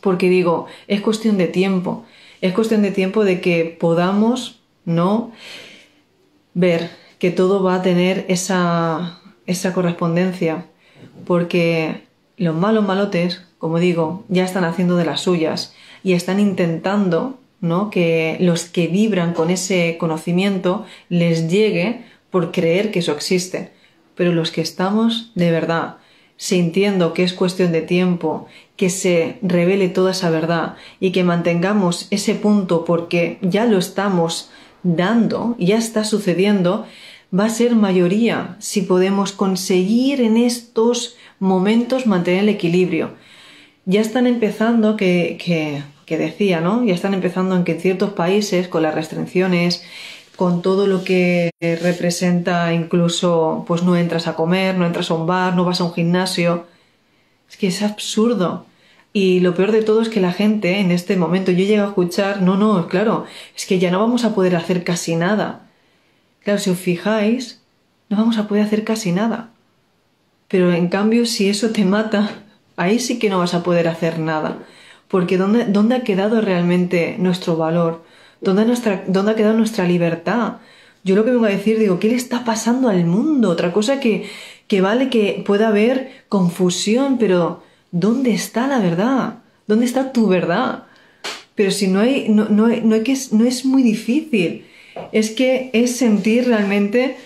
[0.00, 2.04] porque digo, es cuestión de tiempo,
[2.40, 5.32] es cuestión de tiempo de que podamos, ¿no?
[6.54, 9.17] Ver que todo va a tener esa,
[9.48, 10.66] esa correspondencia,
[11.26, 12.04] porque
[12.36, 17.90] los malos malotes, como digo, ya están haciendo de las suyas y están intentando ¿no?
[17.90, 23.72] que los que vibran con ese conocimiento les llegue por creer que eso existe,
[24.14, 25.96] pero los que estamos de verdad
[26.36, 32.06] sintiendo que es cuestión de tiempo, que se revele toda esa verdad y que mantengamos
[32.10, 34.50] ese punto porque ya lo estamos
[34.84, 36.86] dando, ya está sucediendo,
[37.36, 43.12] va a ser mayoría si podemos conseguir en estos momentos mantener el equilibrio.
[43.84, 45.38] Ya están empezando, que,
[46.06, 46.84] que, decía, ¿no?
[46.84, 49.82] Ya están empezando en que en ciertos países, con las restricciones
[50.38, 55.26] con todo lo que representa incluso pues no entras a comer, no entras a un
[55.26, 56.66] bar, no vas a un gimnasio.
[57.50, 58.64] Es que es absurdo.
[59.12, 61.88] Y lo peor de todo es que la gente en este momento yo llego a
[61.88, 63.24] escuchar, no, no, claro,
[63.56, 65.67] es que ya no vamos a poder hacer casi nada.
[66.48, 67.60] Claro, si os fijáis,
[68.08, 69.50] no vamos a poder hacer casi nada.
[70.48, 72.40] Pero en cambio, si eso te mata,
[72.78, 74.56] ahí sí que no vas a poder hacer nada.
[75.08, 78.02] Porque ¿dónde, dónde ha quedado realmente nuestro valor?
[78.40, 80.54] ¿Dónde, nuestra, ¿Dónde ha quedado nuestra libertad?
[81.04, 83.50] Yo lo que vengo a decir, digo, ¿qué le está pasando al mundo?
[83.50, 84.30] Otra cosa que,
[84.68, 89.40] que vale que pueda haber confusión, pero ¿dónde está la verdad?
[89.66, 90.84] ¿Dónde está tu verdad?
[91.54, 94.64] Pero si no hay, no, no, no, hay que, no es muy difícil.
[95.12, 97.16] Es que es sentir realmente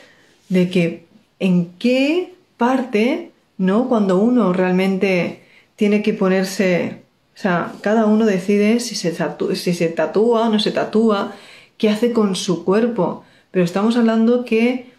[0.49, 1.07] de que
[1.39, 3.33] en qué parte
[3.63, 3.89] ¿no?
[3.89, 5.45] Cuando uno realmente
[5.77, 7.03] tiene que ponerse,
[7.37, 9.15] o sea, cada uno decide si se,
[9.55, 11.33] si se tatúa o no se tatúa,
[11.79, 14.91] qué hace con su cuerpo, pero estamos hablando que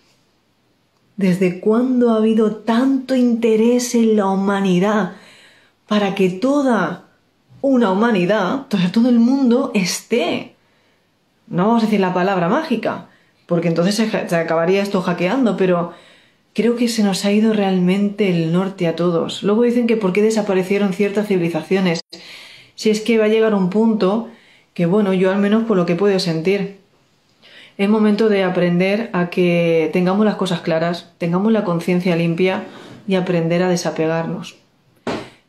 [1.18, 5.18] desde cuándo ha habido tanto interés en la humanidad
[5.88, 7.10] para que toda
[7.62, 10.53] una humanidad, todo el mundo esté.
[11.48, 13.08] No vamos a decir la palabra mágica,
[13.46, 15.94] porque entonces se, acabaría esto hackeando, pero
[16.54, 19.44] creo que se nos ha ido realmente el norte a todos.
[19.44, 22.02] Luego dicen que por qué desaparecieron ciertas civilizaciones.
[22.76, 24.30] Si es que va a llegar un punto
[24.74, 26.78] que, bueno, yo al menos por lo que puedo sentir,
[27.78, 32.66] es momento de aprender a que tengamos las cosas claras, tengamos la conciencia limpia
[33.08, 34.56] y aprender a desapegarnos.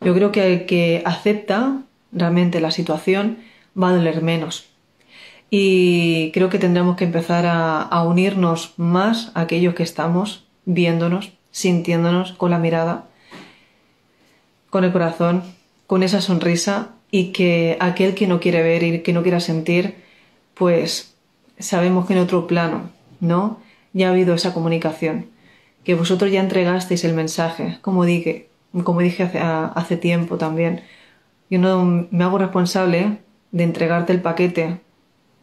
[0.00, 3.38] Yo creo que el que acepta realmente la situación
[3.80, 4.73] va a doler menos.
[5.56, 12.32] Y creo que tendremos que empezar a, unirnos más a aquellos que estamos viéndonos, sintiéndonos
[12.32, 13.04] con la mirada,
[14.68, 15.44] con el corazón,
[15.86, 19.94] con esa sonrisa y que aquel que no quiere ver y que no quiera sentir,
[20.54, 21.14] pues
[21.60, 22.90] sabemos que en otro plano,
[23.20, 23.60] ¿no?
[23.92, 25.26] Ya ha habido esa comunicación,
[25.84, 28.48] que vosotros ya entregasteis el mensaje, como dije,
[28.82, 30.82] como dije hace, hace tiempo también.
[31.48, 33.18] Yo no me hago responsable
[33.52, 34.80] de entregarte el paquete.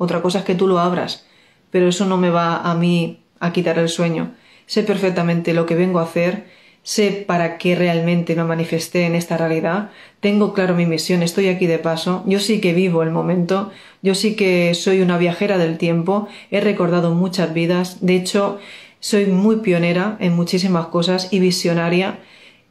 [0.04, 1.28] Otra cosa es que tú lo abras,
[1.70, 4.32] pero eso no me va a mí a quitar el sueño.
[4.66, 6.46] Sé perfectamente lo que vengo a hacer
[6.82, 11.68] sé para qué realmente me manifesté en esta realidad, tengo claro mi misión, estoy aquí
[11.68, 15.78] de paso, yo sí que vivo el momento, yo sí que soy una viajera del
[15.78, 18.58] tiempo, he recordado muchas vidas, de hecho
[19.00, 22.18] soy muy pionera en muchísimas cosas y visionaria.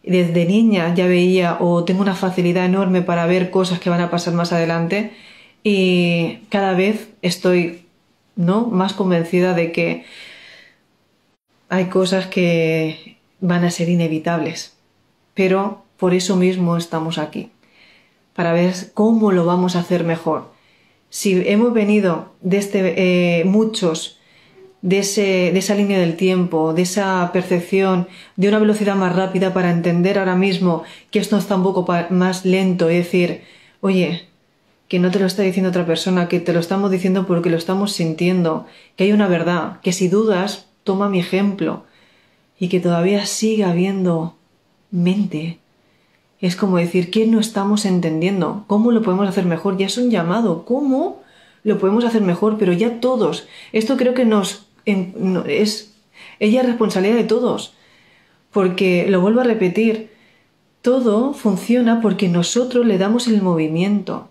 [0.03, 4.11] Desde niña ya veía o tengo una facilidad enorme para ver cosas que van a
[4.11, 5.12] pasar más adelante
[5.62, 7.87] y cada vez estoy
[8.37, 8.66] ¿no?
[8.66, 10.05] más convencida de que
[11.68, 14.77] hay cosas que van a ser inevitables.
[15.35, 17.51] Pero por eso mismo estamos aquí,
[18.35, 20.51] para ver cómo lo vamos a hacer mejor.
[21.11, 24.18] Si hemos venido desde eh, muchos
[24.83, 29.53] de, ese, de esa línea del tiempo, de esa percepción, de una velocidad más rápida
[29.53, 33.42] para entender ahora mismo que esto está un poco más lento y decir,
[33.81, 34.30] oye,
[34.90, 37.57] que no te lo está diciendo otra persona, que te lo estamos diciendo porque lo
[37.57, 41.85] estamos sintiendo, que hay una verdad, que si dudas, toma mi ejemplo,
[42.59, 44.35] y que todavía siga habiendo
[44.90, 45.61] mente.
[46.40, 48.64] Es como decir, ¿qué no estamos entendiendo?
[48.66, 49.79] ¿Cómo lo podemos hacer mejor?
[49.79, 50.64] Ya es un llamado.
[50.64, 51.22] ¿Cómo
[51.62, 52.59] lo podemos hacer mejor?
[52.59, 53.46] Pero ya todos.
[53.72, 55.94] Esto creo que nos es
[56.40, 57.74] ella es responsabilidad de todos.
[58.50, 60.11] Porque lo vuelvo a repetir,
[60.83, 64.31] todo funciona porque nosotros le damos el movimiento.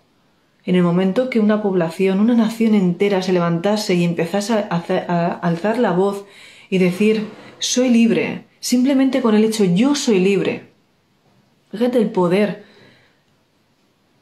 [0.66, 5.78] En el momento que una población, una nación entera se levantase y empezase a alzar
[5.78, 6.24] la voz
[6.68, 7.26] y decir,
[7.58, 10.70] soy libre, simplemente con el hecho yo soy libre.
[11.70, 12.64] Fíjate el poder.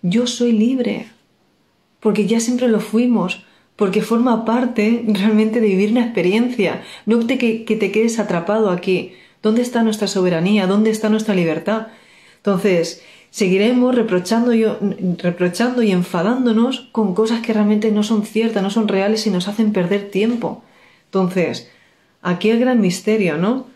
[0.02, 1.08] Yo soy libre,
[2.00, 3.44] porque ya siempre lo fuimos,
[3.76, 8.70] porque forma parte realmente de vivir una experiencia, no de que, que te quedes atrapado
[8.70, 9.12] aquí.
[9.42, 10.66] ¿Dónde está nuestra soberanía?
[10.66, 11.88] ¿Dónde está nuestra libertad?
[12.36, 14.64] Entonces, seguiremos reprochando y,
[15.18, 19.48] reprochando y enfadándonos con cosas que realmente no son ciertas, no son reales y nos
[19.48, 20.62] hacen perder tiempo.
[21.06, 21.70] Entonces,
[22.22, 23.66] Aquí el gran misterio, ¿no?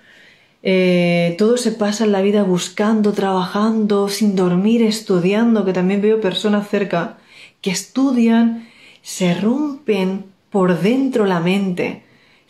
[0.64, 6.20] Eh, todo se pasa en la vida buscando, trabajando, sin dormir, estudiando, que también veo
[6.20, 7.18] personas cerca
[7.60, 8.68] que estudian,
[9.02, 12.02] se rompen por dentro la mente,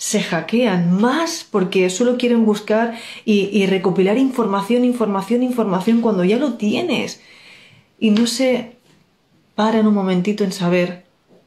[0.03, 6.55] se hackean más porque solo quieren buscar y, recopilar información, información, información cuando ya lo
[6.55, 7.21] tienes.
[8.01, 8.73] Y no se
[9.55, 11.05] paran un momentito en saber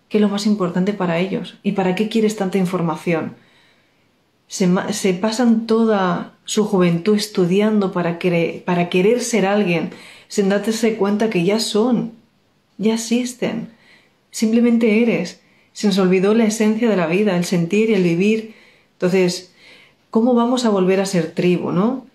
[0.07, 3.35] qué es lo más importante para ellos y para qué quieres tanta información
[4.47, 8.19] se, pasan toda su juventud estudiando para,
[8.63, 9.91] para querer ser alguien,
[10.27, 12.13] sin darse cuenta que ya son,
[12.77, 13.69] ya existen,
[14.31, 15.41] simplemente eres.
[15.75, 18.55] Se nos olvidó la esencia de la vida, el sentir y el vivir.
[18.93, 19.51] Entonces,
[20.09, 22.05] ¿cómo vamos a volver a ser tribu, no?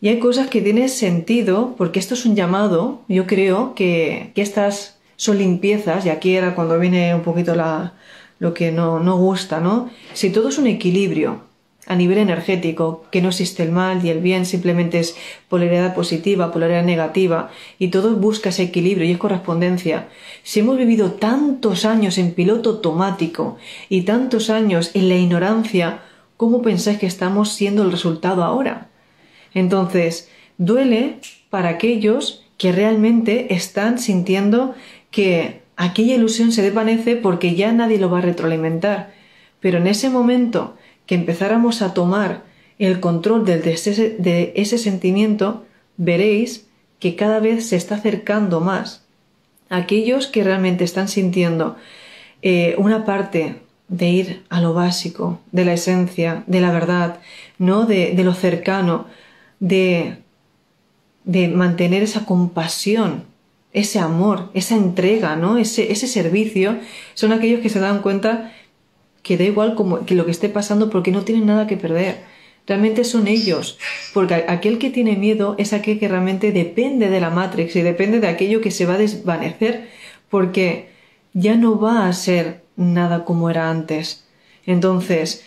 [0.00, 4.42] Y hay cosas que tienen sentido, porque esto es un llamado, yo creo que, que
[4.42, 7.92] estas son limpiezas, y aquí era cuando viene un poquito la,
[8.40, 9.90] lo que no, no gusta, ¿no?
[10.12, 11.42] Si todo es un equilibrio,
[11.86, 15.16] a nivel energético, que no existe el mal y el bien, simplemente es
[15.48, 20.08] polaridad positiva, polaridad negativa, y todo busca ese equilibrio y es correspondencia.
[20.42, 23.56] Si hemos vivido tantos años en piloto automático
[23.88, 26.02] y tantos años en la ignorancia,
[26.36, 28.88] ¿cómo pensáis que estamos siendo el resultado ahora?
[29.52, 31.18] Entonces, duele
[31.50, 34.74] para aquellos que realmente están sintiendo
[35.10, 39.12] que aquella ilusión se desvanece porque ya nadie lo va a retroalimentar.
[39.60, 42.42] Pero en ese momento que empezáramos a tomar
[42.78, 45.64] el control de ese, de ese sentimiento,
[45.96, 46.66] veréis
[46.98, 49.04] que cada vez se está acercando más
[49.70, 51.76] aquellos que realmente están sintiendo
[52.42, 53.56] eh, una parte
[53.88, 57.20] de ir a lo básico, de la esencia, de la verdad,
[57.58, 59.06] no de, lo cercano,
[59.60, 60.18] de,
[61.24, 63.24] de mantener esa compasión,
[63.72, 65.58] ese amor, esa entrega, ¿no?
[65.58, 66.78] Ese, ese servicio,
[67.14, 68.52] son aquellos que se dan cuenta
[69.24, 72.22] que da igual como, que lo que esté pasando porque no tienen nada que perder.
[72.66, 73.78] Realmente son ellos,
[74.12, 78.20] porque aquel que tiene miedo es aquel que realmente depende de la Matrix y depende
[78.20, 79.88] de aquello que se va a desvanecer,
[80.30, 80.90] porque
[81.32, 84.24] ya no va a ser nada como era antes.
[84.66, 85.44] Entonces,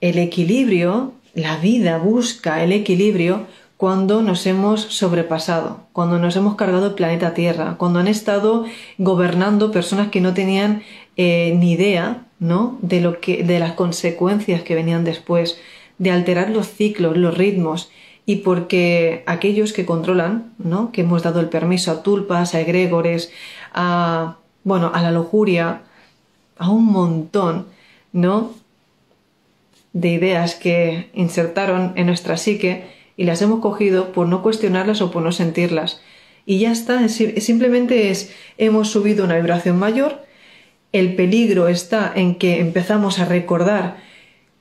[0.00, 6.86] el equilibrio, la vida busca el equilibrio cuando nos hemos sobrepasado, cuando nos hemos cargado
[6.86, 8.64] el planeta Tierra, cuando han estado
[8.98, 10.82] gobernando personas que no tenían
[11.16, 12.78] eh, ni idea, ¿no?
[12.82, 15.58] De lo que, de las consecuencias que venían después,
[15.98, 17.90] de alterar los ciclos, los ritmos,
[18.26, 20.90] y porque aquellos que controlan, ¿no?
[20.90, 23.30] Que hemos dado el permiso a tulpas, a egregores,
[23.72, 25.82] a, bueno, a la lujuria,
[26.58, 27.66] a un montón,
[28.12, 28.52] ¿no?
[29.92, 35.10] De ideas que insertaron en nuestra psique y las hemos cogido por no cuestionarlas o
[35.10, 36.00] por no sentirlas.
[36.44, 40.25] Y ya está, simplemente es, hemos subido una vibración mayor,
[40.98, 43.98] el peligro está en que empezamos a recordar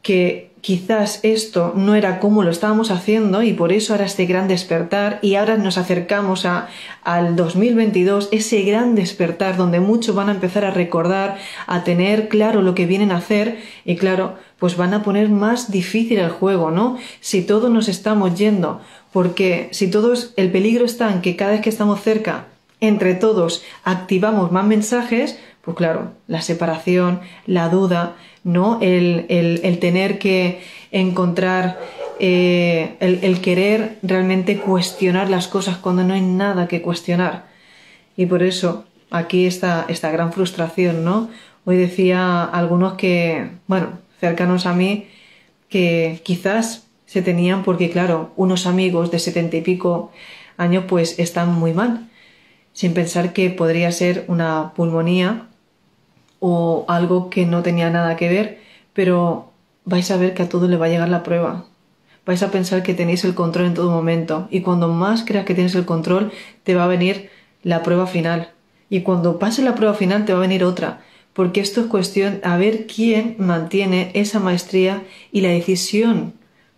[0.01, 4.47] que quizás esto no era como lo estábamos haciendo y por eso ahora este gran
[4.47, 6.69] despertar y ahora nos acercamos a,
[7.03, 12.63] al 2022, ese gran despertar donde muchos van a empezar a recordar, a tener claro
[12.63, 16.71] lo que vienen a hacer y claro, pues van a poner más difícil el juego,
[16.71, 16.97] ¿no?
[17.19, 18.81] Si todos nos estamos yendo,
[19.13, 22.45] porque si todos, el peligro está en que cada vez que estamos cerca,
[22.79, 28.77] entre todos activamos más mensajes, pues claro, la separación, la duda, ¿no?
[28.81, 31.79] El, el, tener que encontrar,
[32.19, 37.47] eh, el, el, querer realmente cuestionar las cosas cuando no hay nada que cuestionar.
[38.15, 41.29] Y por eso aquí está esta gran frustración, ¿no?
[41.65, 45.07] Hoy decía algunos que, bueno, cercanos a mí,
[45.67, 50.11] que quizás se tenían porque, claro, unos amigos de setenta y pico
[50.57, 52.07] años pues están muy mal,
[52.73, 55.47] sin pensar que podría ser una pulmonía
[56.39, 58.59] o algo que no tenía nada que ver,
[58.93, 59.51] pero
[59.85, 61.65] vais a ver que a todo le va a llegar la prueba.
[62.25, 65.53] Vais a pensar que tenéis el control en todo momento y cuando más creas que
[65.53, 66.31] tienes el control
[66.63, 67.29] te va a venir
[67.61, 68.49] la prueba final.
[68.89, 71.01] Y cuando pase la prueba final te va a venir otra,
[71.33, 76.33] porque esto es cuestión a ver quién mantiene esa maestría y la decisión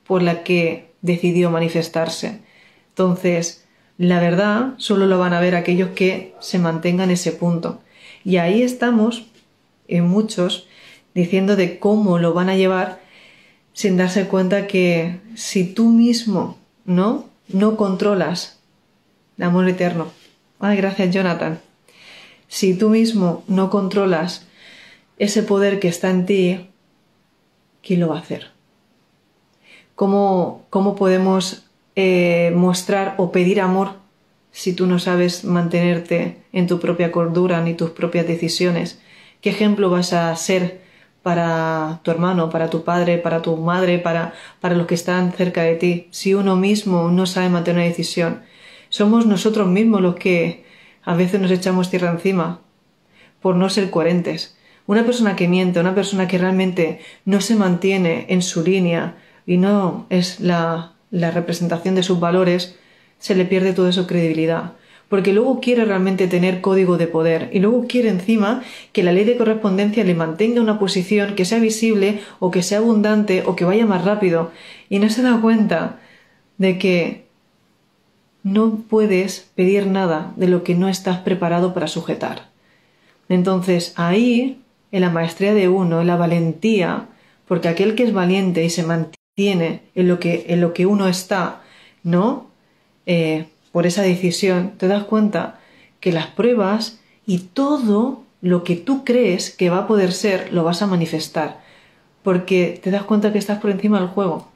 [0.06, 2.41] por la que decidió manifestarse.
[2.89, 3.65] Entonces,
[3.98, 7.80] la verdad solo lo van a ver aquellos que se mantengan ese punto.
[8.24, 9.28] Y ahí estamos
[9.88, 10.67] en muchos
[11.13, 13.00] diciendo de cómo lo van a llevar
[13.73, 18.60] sin darse cuenta que si tú mismo no no controlas
[19.38, 20.08] el amor eterno.
[20.60, 21.60] Ay, gracias Jonathan.
[22.47, 24.45] Si tú mismo no controlas
[25.17, 26.69] ese poder que está en ti,
[27.84, 28.52] ¿quién lo va a hacer?
[29.95, 33.93] ¿Cómo, cómo podemos eh, mostrar o pedir amor
[34.52, 39.00] si tú no sabes mantenerte en tu propia cordura ni tus propias decisiones?
[39.47, 40.81] ¿Qué ejemplo vas a ser
[41.23, 45.63] para tu hermano, para tu padre, para tu madre, para, para los que están cerca
[45.63, 48.41] de ti, si uno mismo no sabe mantener una decisión?
[48.89, 50.65] Somos nosotros mismos los que
[51.01, 52.60] a veces nos echamos tierra encima
[53.41, 54.57] por no ser coherentes.
[54.86, 59.55] Una persona que miente, una persona que realmente no se mantiene en su línea y
[59.55, 62.75] no es la, la representación de sus valores,
[63.17, 64.73] se le pierde toda su credibilidad
[65.10, 69.24] porque luego quiere realmente tener código de poder y luego quiere encima que la ley
[69.24, 73.65] de correspondencia le mantenga una posición que sea visible o que sea abundante o que
[73.65, 74.52] vaya más rápido
[74.89, 76.00] y no se da cuenta
[76.58, 77.26] de que
[78.43, 82.50] no puedes pedir nada de lo que no estás preparado para sujetar.
[83.30, 87.08] Entonces ahí, en la maestría de uno, en la valentía,
[87.48, 91.08] porque aquel que es valiente y se mantiene en lo que, en lo que uno
[91.08, 91.62] está,
[92.04, 92.48] ¿no?
[93.06, 93.46] Eh,
[93.78, 95.60] por esa decisión, te das cuenta
[96.00, 100.63] que las pruebas y todo lo que tú crees que va a poder ser, lo
[100.63, 101.60] vas a manifestar,
[102.23, 104.48] porque te das cuenta que estás por encima del juego.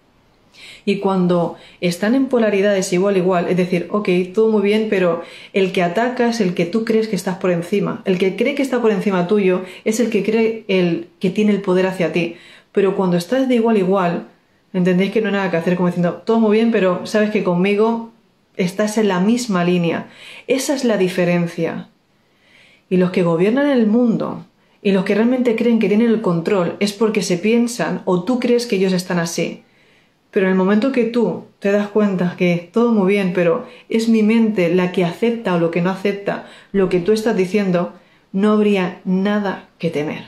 [0.86, 5.22] Y cuando están en polaridades igual igual, es decir, ok, todo muy bien, pero
[5.54, 8.02] el que ataca es el que tú crees que estás por encima.
[8.06, 11.52] El que cree que está por encima tuyo es el que cree el que tiene
[11.52, 12.38] el poder hacia ti.
[12.72, 14.30] Pero cuando estás de igual igual,
[14.74, 17.44] entendéis que no hay nada que hacer como diciendo, todo muy bien, pero sabes que
[17.44, 18.11] conmigo
[18.56, 20.10] estás en la misma línea.
[20.48, 21.90] Esa es la diferencia.
[22.90, 24.46] Y los que gobiernan el mundo
[24.82, 28.40] y los que realmente creen que tienen el control es porque se piensan o tú
[28.40, 29.64] crees que ellos están así.
[30.32, 34.08] Pero en el momento que tú te das cuenta que todo muy bien, pero es
[34.08, 37.94] mi mente la que acepta o lo que no acepta lo que tú estás diciendo,
[38.32, 40.24] no habría nada que temer.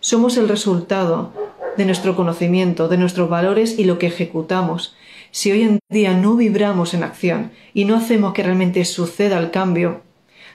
[0.00, 1.32] Somos el resultado
[1.76, 4.94] de nuestro conocimiento, de nuestros valores y lo que ejecutamos.
[5.32, 9.50] Si hoy en día no vibramos en acción y no hacemos que realmente suceda el
[9.50, 10.02] cambio,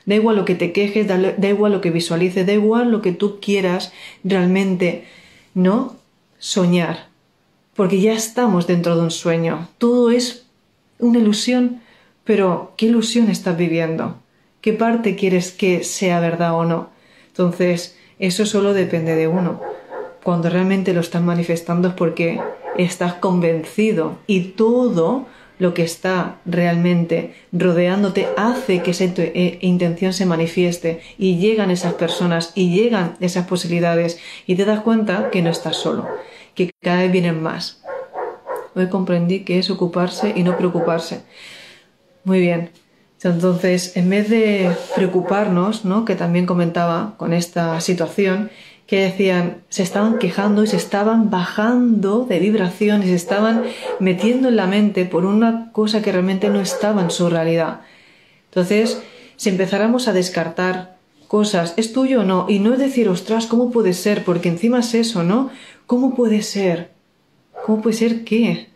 [0.05, 3.11] da igual lo que te quejes, da, igual lo que visualices, da igual lo que
[3.11, 3.91] tú quieras
[4.23, 5.05] realmente,
[5.55, 5.95] no
[6.37, 7.07] soñar,
[7.75, 9.67] porque ya estamos dentro de un sueño.
[9.79, 10.45] Todo es
[10.99, 11.81] una ilusión,
[12.23, 14.19] pero ¿qué ilusión estás viviendo?
[14.61, 16.89] ¿Qué parte quieres que sea verdad o no?
[17.29, 19.59] Entonces, eso solo depende de uno.
[20.23, 22.39] Cuando realmente lo estás manifestando es porque
[22.77, 25.25] estás convencido y todo
[25.59, 31.93] lo que está realmente rodeándote hace que esa eh, intención se manifieste y llegan esas
[31.93, 36.07] personas y llegan esas posibilidades y te das cuenta que no estás solo,
[36.53, 37.81] que cada vez vienen más.
[38.75, 41.21] Hoy comprendí que es ocuparse y no preocuparse.
[42.23, 42.69] Muy bien.
[43.23, 46.05] Entonces, en vez de preocuparnos, ¿no?
[46.05, 48.51] que también comentaba con esta situación,
[48.87, 53.63] que decían, se estaban quejando y se estaban bajando de vibración y se estaban
[53.99, 57.81] metiendo en la mente por una cosa que realmente no estaba en su realidad.
[58.45, 59.03] Entonces,
[59.35, 62.45] si empezáramos a descartar cosas, ¿es tuyo o no?
[62.47, 64.23] Y no es decir, ostras, ¿cómo puede ser?
[64.23, 65.49] Porque encima es eso, ¿no?
[65.85, 66.91] ¿Cómo puede ser?
[67.65, 68.69] ¿Cómo puede ser qué?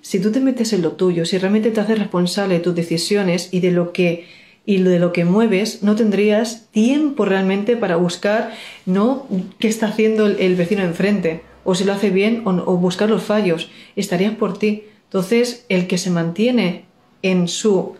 [0.00, 3.50] Si tú te metes en lo tuyo, si realmente te haces responsable de tus decisiones
[3.52, 4.26] y de lo que
[4.64, 8.52] y de lo que mueves, no tendrías tiempo realmente para buscar,
[8.86, 9.26] ¿no?
[9.58, 11.42] ¿Qué está haciendo el, vecino enfrente?
[11.64, 13.70] O si lo hace bien o, o buscar los fallos.
[13.96, 14.84] Estarías por ti.
[15.04, 16.84] Entonces, el que se mantiene
[17.22, 17.96] en su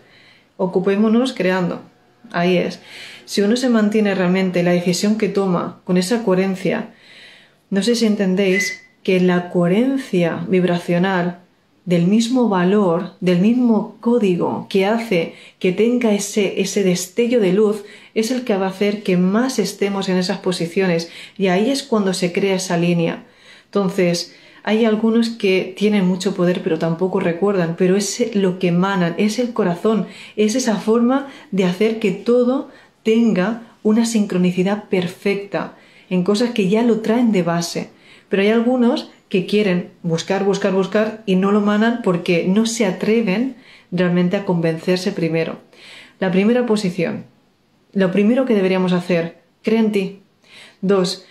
[0.57, 1.81] ocupémonos creando.
[2.33, 2.81] Ahí es.
[3.25, 6.91] Si uno se mantiene realmente la decisión que toma con esa coherencia,
[7.71, 11.40] no sé si entendéis que la coherencia vibracional
[11.91, 17.85] del mismo valor, del mismo código que hace que tenga ese, ese destello de luz,
[18.15, 21.11] es el que va a hacer que más estemos en esas posiciones.
[21.37, 23.25] Y ahí es cuando se crea esa línea.
[23.65, 29.17] Entonces, hay algunos que tienen mucho poder pero tampoco recuerdan, pero es lo que emanan,
[29.19, 32.69] es el corazón, es esa forma de hacer que todo
[33.03, 35.75] tenga una sincronicidad perfecta
[36.09, 37.91] en cosas que ya lo traen de base.
[38.29, 42.85] Pero hay algunos que quieren buscar, buscar, buscar y no lo manan porque no se
[42.85, 43.57] atreven
[43.91, 45.61] realmente a convencerse primero.
[46.19, 47.25] La primera posición.
[47.93, 50.23] Lo primero que deberíamos hacer, cree en ti.
[50.83, 51.25] Dos,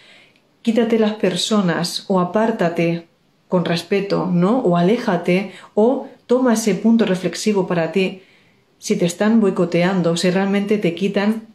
[0.61, 3.07] quítate las personas o apártate
[3.49, 4.59] con respeto, ¿no?
[4.59, 8.21] O aléjate o toma ese punto reflexivo para ti.
[8.77, 11.48] Si te están boicoteando, si realmente te quitan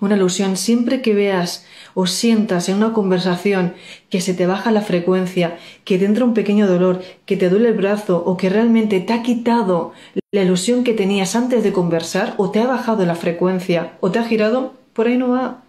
[0.00, 3.74] una ilusión, siempre que veas o sientas en una conversación
[4.10, 7.68] que se te baja la frecuencia, que te entra un pequeño dolor, que te duele
[7.68, 9.92] el brazo o que realmente te ha quitado
[10.30, 14.18] la ilusión que tenías antes de conversar o te ha bajado la frecuencia o te
[14.18, 15.64] ha girado, por ahí no va.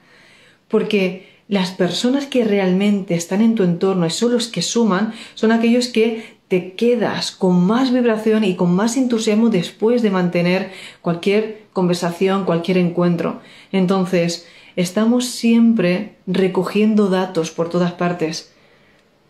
[0.68, 5.52] Porque las personas que realmente están en tu entorno y son los que suman son
[5.52, 10.72] aquellos que te quedas con más vibración y con más entusiasmo después de mantener
[11.02, 13.39] cualquier conversación, cualquier encuentro.
[13.72, 18.52] Entonces, estamos siempre recogiendo datos por todas partes.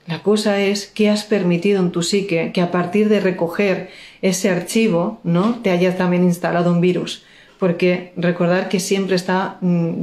[0.07, 3.89] La cosa es que has permitido en tu psique que a partir de recoger
[4.22, 5.59] ese archivo, ¿no?
[5.61, 7.24] te haya también instalado un virus.
[7.59, 10.01] Porque recordar que siempre, está, mm,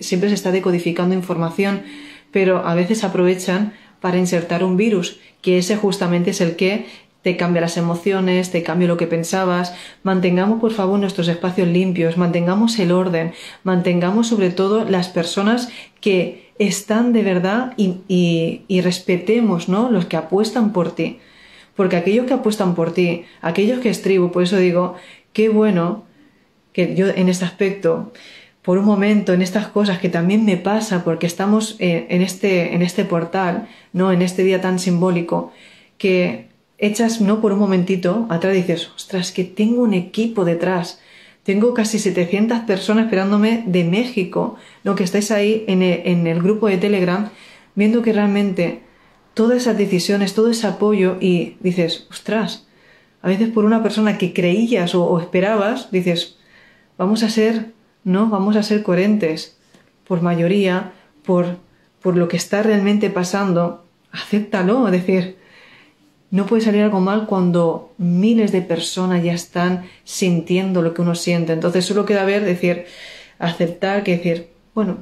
[0.00, 1.82] siempre se está decodificando información,
[2.30, 6.86] pero a veces aprovechan para insertar un virus, que ese justamente es el que
[7.22, 9.74] te cambia las emociones, te cambia lo que pensabas.
[10.02, 13.32] Mantengamos, por favor, nuestros espacios limpios, mantengamos el orden,
[13.64, 15.68] mantengamos sobre todo las personas
[16.00, 19.90] que están de verdad y, respetemos, ¿no?
[19.90, 21.18] Los que apuestan por ti.
[21.76, 24.94] Porque aquellos que apuestan por ti, aquellos que estribo, por eso digo,
[25.32, 26.04] qué bueno
[26.72, 28.12] que yo en este aspecto,
[28.68, 32.74] por un momento, en estas cosas que también me pasa, porque estamos en, en este,
[32.74, 34.12] en este portal, ¿no?
[34.12, 35.52] En este día tan simbólico,
[35.96, 41.00] que echas, no por un momentito, atrás y dices, ostras, que tengo un equipo detrás.
[41.44, 45.80] Tengo casi 700 personas esperándome de México, lo que estáis ahí en
[46.26, 47.30] el, grupo de Telegram,
[47.74, 48.82] viendo que realmente
[49.32, 52.66] todas esas decisiones, todo ese apoyo y dices, ostras,
[53.22, 56.36] a veces por una persona que creías o esperabas, dices,
[56.98, 59.56] vamos a ser, no, vamos a ser coherentes,
[60.06, 60.92] por mayoría,
[61.24, 61.56] por,
[62.00, 65.36] por lo que está realmente pasando, acéptalo, es decir,
[66.30, 71.14] no puede salir algo mal cuando miles de personas ya están sintiendo lo que uno
[71.14, 71.52] siente.
[71.52, 72.86] Entonces solo queda ver, decir,
[73.38, 74.98] aceptar que decir, bueno,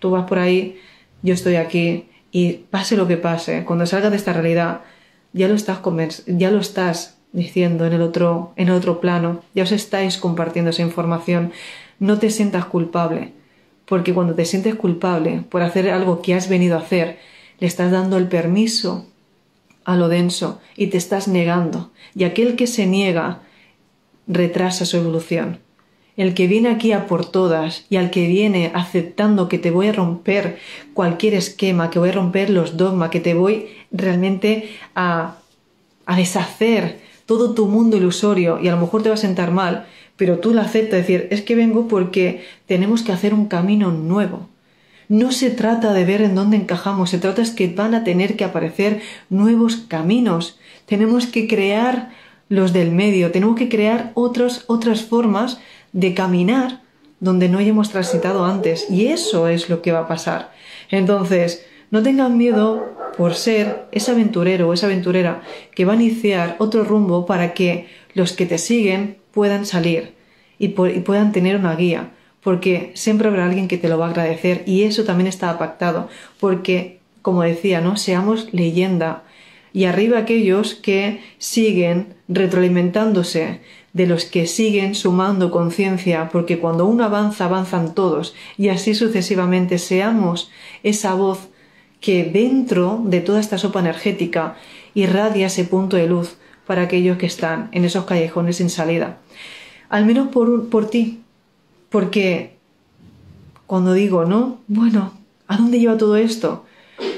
[0.00, 0.78] tú vas por ahí,
[1.22, 4.80] yo estoy aquí y pase lo que pase, cuando salgas de esta realidad,
[5.32, 5.80] ya lo estás,
[6.26, 10.70] ya lo estás diciendo en el, otro, en el otro plano, ya os estáis compartiendo
[10.70, 11.52] esa información.
[11.98, 13.32] No te sientas culpable,
[13.86, 17.18] porque cuando te sientes culpable por hacer algo que has venido a hacer,
[17.58, 19.06] le estás dando el permiso
[19.84, 21.90] a lo denso y te estás negando.
[22.14, 23.40] Y aquel que se niega
[24.26, 25.58] retrasa su evolución.
[26.16, 29.88] El que viene aquí a por todas y al que viene aceptando que te voy
[29.88, 30.58] a romper
[30.94, 35.38] cualquier esquema, que voy a romper los dogmas, que te voy realmente a,
[36.06, 39.86] a deshacer todo tu mundo ilusorio y a lo mejor te va a sentar mal,
[40.16, 44.48] pero tú lo aceptas, decir, es que vengo porque tenemos que hacer un camino nuevo.
[45.08, 48.36] No se trata de ver en dónde encajamos, se trata es que van a tener
[48.36, 50.58] que aparecer nuevos caminos.
[50.86, 52.10] Tenemos que crear
[52.48, 55.58] los del medio, tenemos que crear otras formas
[55.92, 56.80] de caminar
[57.20, 58.90] donde no hayamos transitado antes.
[58.90, 60.52] Y eso es lo que va a pasar.
[60.90, 65.42] Entonces, no tengan miedo por ser ese aventurero o esa aventurera
[65.74, 70.14] que va a iniciar otro rumbo para que los que te siguen puedan salir
[70.58, 72.10] y, y puedan tener una guía
[72.44, 76.08] porque siempre habrá alguien que te lo va a agradecer y eso también está pactado,
[76.38, 77.96] porque, como decía, ¿no?
[77.96, 79.24] Seamos leyenda
[79.72, 83.60] y arriba aquellos que siguen retroalimentándose
[83.94, 89.78] de los que siguen sumando conciencia, porque cuando uno avanza, avanzan todos, y así sucesivamente
[89.78, 90.50] seamos
[90.82, 91.48] esa voz
[92.00, 94.56] que dentro de toda esta sopa energética
[94.94, 96.36] irradia ese punto de luz
[96.66, 99.18] para aquellos que están en esos callejones sin salida.
[99.88, 101.22] Al menos por, por ti,
[101.90, 102.56] porque
[103.66, 104.58] cuando digo, ¿no?
[104.66, 105.12] Bueno,
[105.46, 106.64] ¿a dónde lleva todo esto?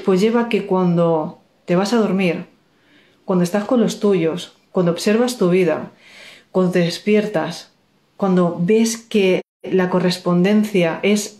[0.05, 2.45] Pues lleva que cuando te vas a dormir,
[3.25, 5.91] cuando estás con los tuyos, cuando observas tu vida,
[6.51, 7.71] cuando te despiertas,
[8.15, 11.39] cuando ves que la correspondencia es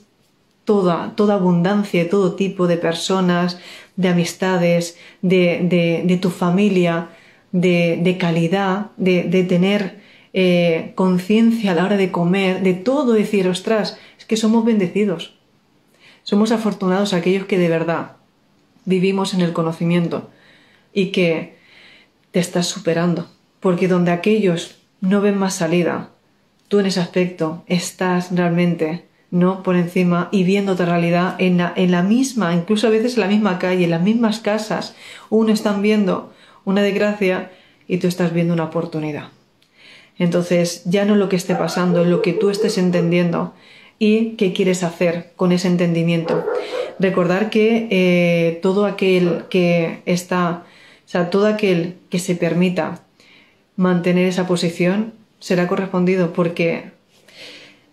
[0.65, 3.57] toda, toda abundancia de todo tipo de personas,
[3.95, 7.07] de amistades, de, tu familia,
[7.61, 9.99] de, calidad, de, tener
[10.33, 15.35] eh, conciencia a la hora de comer, de todo, decir, ostras, es que somos bendecidos.
[16.23, 18.17] Somos afortunados aquellos que de verdad
[18.85, 20.29] vivimos en el conocimiento
[20.93, 21.57] y que
[22.31, 23.27] te estás superando.
[23.59, 26.11] Porque donde aquellos no ven más salida,
[26.67, 31.73] tú en ese aspecto estás realmente no por encima y viendo tu realidad en la,
[31.75, 34.95] en la misma, incluso a veces en la misma calle, en las mismas casas.
[35.29, 36.33] Uno están viendo
[36.67, 37.49] una desgracia
[37.87, 39.29] y tú estás viendo una oportunidad.
[40.19, 43.53] Entonces, ya no lo que esté pasando, lo que tú estés entendiendo
[43.99, 46.45] y qué quieres hacer con ese entendimiento.
[46.99, 50.65] Recordar que eh, todo aquel que está,
[51.05, 53.01] o sea, todo aquel que se permita
[53.77, 56.91] mantener esa posición será correspondido porque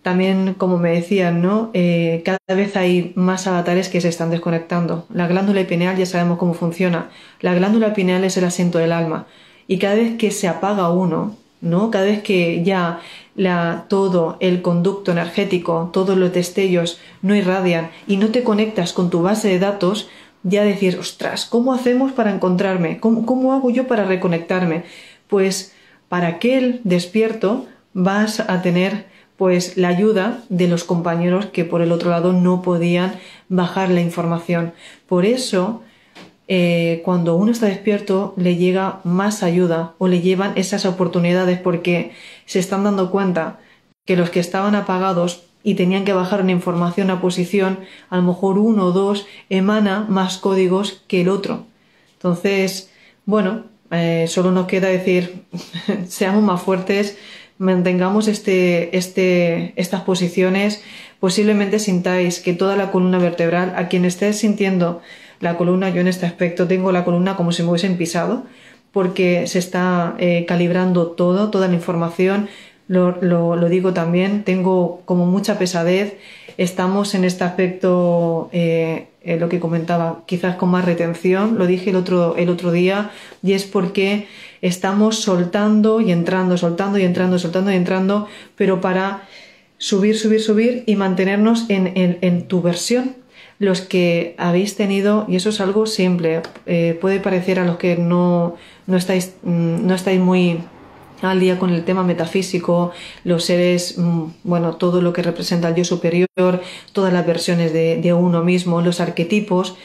[0.04, 1.70] también, como me decían, ¿no?
[1.72, 5.06] Eh, cada vez hay más avatares que se están desconectando.
[5.08, 7.08] La glándula pineal ya sabemos cómo funciona.
[7.40, 9.26] La glándula pineal es el asiento del alma.
[9.66, 11.90] Y cada vez que se apaga uno, ¿no?
[11.90, 13.00] Cada vez que ya
[13.34, 19.08] la, todo el conducto energético, todos los destellos no irradian y no te conectas con
[19.08, 20.10] tu base de datos,
[20.42, 23.00] ya decir, ostras, ¿cómo hacemos para encontrarme?
[23.00, 24.84] ¿Cómo, cómo hago yo para reconectarme?
[25.28, 25.74] Pues
[26.10, 31.92] para aquel despierto vas a tener pues la ayuda de los compañeros que por el
[31.92, 33.14] otro lado no podían
[33.48, 34.72] bajar la información.
[35.08, 35.82] Por eso
[36.46, 42.12] eh, cuando uno está despierto le llega más ayuda o le llevan esas oportunidades porque
[42.46, 43.58] se están dando cuenta
[44.04, 47.80] que los que estaban apagados y tenían que bajar una información a posición,
[48.10, 51.64] a lo mejor uno o dos emana más códigos que el otro.
[52.18, 52.90] Entonces,
[53.24, 55.44] bueno, eh, solo nos queda decir,
[56.08, 57.16] seamos más fuertes,
[57.64, 60.84] mantengamos este, este, estas posiciones,
[61.18, 65.00] posiblemente sintáis que toda la columna vertebral, a quien esté sintiendo
[65.40, 68.44] la columna, yo en este aspecto tengo la columna como si me hubiesen pisado,
[68.92, 72.48] porque se está eh, calibrando todo, toda la información.
[72.86, 76.18] Lo, lo, digo también, tengo como mucha pesadez.
[76.58, 81.90] Estamos en este aspecto, eh, eh, lo que comentaba, quizás con más retención, lo dije
[81.90, 83.10] el otro, el otro día,
[83.42, 84.26] y es porque
[84.60, 89.22] estamos soltando y entrando, soltando y entrando, soltando y entrando, pero para
[89.78, 93.16] subir, subir, subir y mantenernos en, en, tu versión,
[93.58, 97.96] los que habéis tenido, y eso es algo simple, eh, puede parecer a los que
[97.96, 98.56] no,
[98.86, 100.60] no, estáis, mm, no estáis muy
[101.30, 102.92] al día con el tema metafísico,
[103.24, 106.60] los seres, mm, bueno, todo lo que representa el yo superior,
[106.92, 109.76] todas las versiones de, de uno mismo, los arquetipos,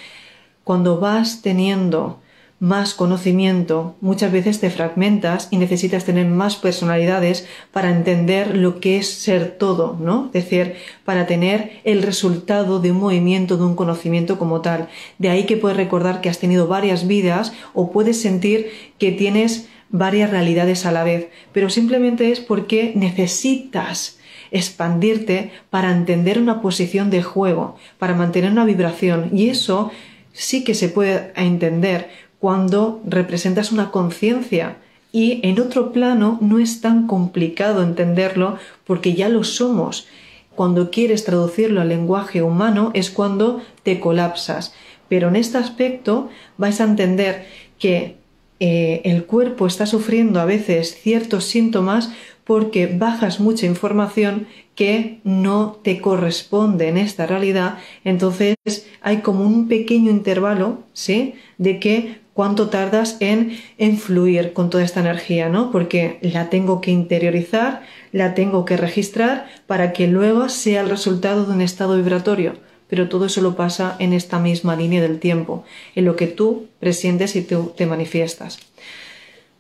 [0.64, 2.20] cuando vas teniendo
[2.60, 8.98] más conocimiento, muchas veces te fragmentas y necesitas tener más personalidades para entender lo que
[8.98, 10.26] es ser todo, ¿no?
[10.34, 10.76] Es decir,
[11.06, 14.90] para tener el resultado de un movimiento, de un conocimiento como tal.
[15.20, 19.70] De ahí que puedes recordar que has tenido varias vidas o puedes sentir que tienes
[19.90, 24.20] varias realidades a la vez, pero simplemente es porque necesitas
[24.52, 29.92] expandirte para entender una posición de juego, para mantener una vibración y eso
[30.34, 32.10] sí que se puede entender
[32.40, 34.78] cuando representas una conciencia
[35.12, 40.08] y en otro plano no es tan complicado entenderlo porque ya lo somos.
[40.56, 44.74] Cuando quieres traducirlo al lenguaje humano es cuando te colapsas.
[45.08, 47.48] Pero en este aspecto vais a entender
[47.80, 48.19] que
[48.60, 52.12] eh, el cuerpo está sufriendo a veces ciertos síntomas
[52.44, 58.56] porque bajas mucha información que no te corresponde en esta realidad, entonces
[59.02, 61.36] hay como un pequeño intervalo, ¿sí?
[61.58, 63.58] De que cuánto tardas en,
[63.98, 65.72] fluir con toda esta energía, ¿no?
[65.72, 67.82] Porque la tengo que interiorizar,
[68.14, 72.54] la tengo que registrar para que luego sea el resultado de un estado vibratorio.
[72.90, 75.64] Pero todo eso lo pasa en esta misma línea del tiempo,
[75.96, 78.60] en lo que tú presientes y te manifiestas.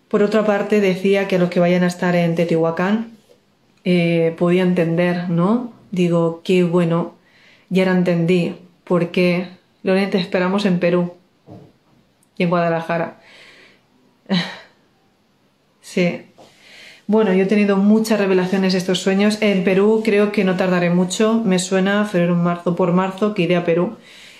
[0.07, 3.11] Por otra parte, decía que a los que vayan a estar en Teotihuacán
[3.83, 5.71] eh, podía entender, ¿no?
[5.91, 7.13] Digo, qué bueno,
[7.69, 9.47] ya ahora entendí por qué
[9.83, 11.13] Lorena te esperamos en Perú
[12.37, 13.21] y en Guadalajara.
[15.81, 16.28] Sí.
[17.09, 19.39] Bueno, yo he tenido muchas revelaciones estos sueños.
[19.41, 21.41] En Perú creo que no tardaré mucho.
[21.43, 23.95] Me suena febrero, marzo, por marzo que iré a Perú.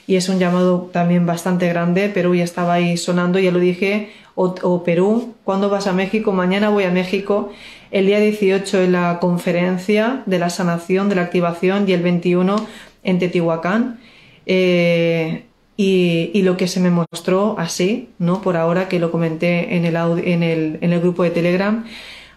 [0.05, 2.09] Y es un llamado también bastante grande.
[2.09, 4.11] Perú ya estaba ahí sonando, ya lo dije.
[4.36, 6.32] O, o Perú, ¿cuándo vas a México?
[6.32, 7.51] Mañana voy a México.
[7.89, 12.67] El día 18 en la conferencia de la sanación, de la activación y el 21
[13.03, 13.99] en Teotihuacán.
[14.45, 15.45] Eh,
[15.76, 18.43] y, lo que se me mostró así, ¿no?
[18.43, 21.86] Por ahora que lo comenté en el, en el, en el grupo de Telegram,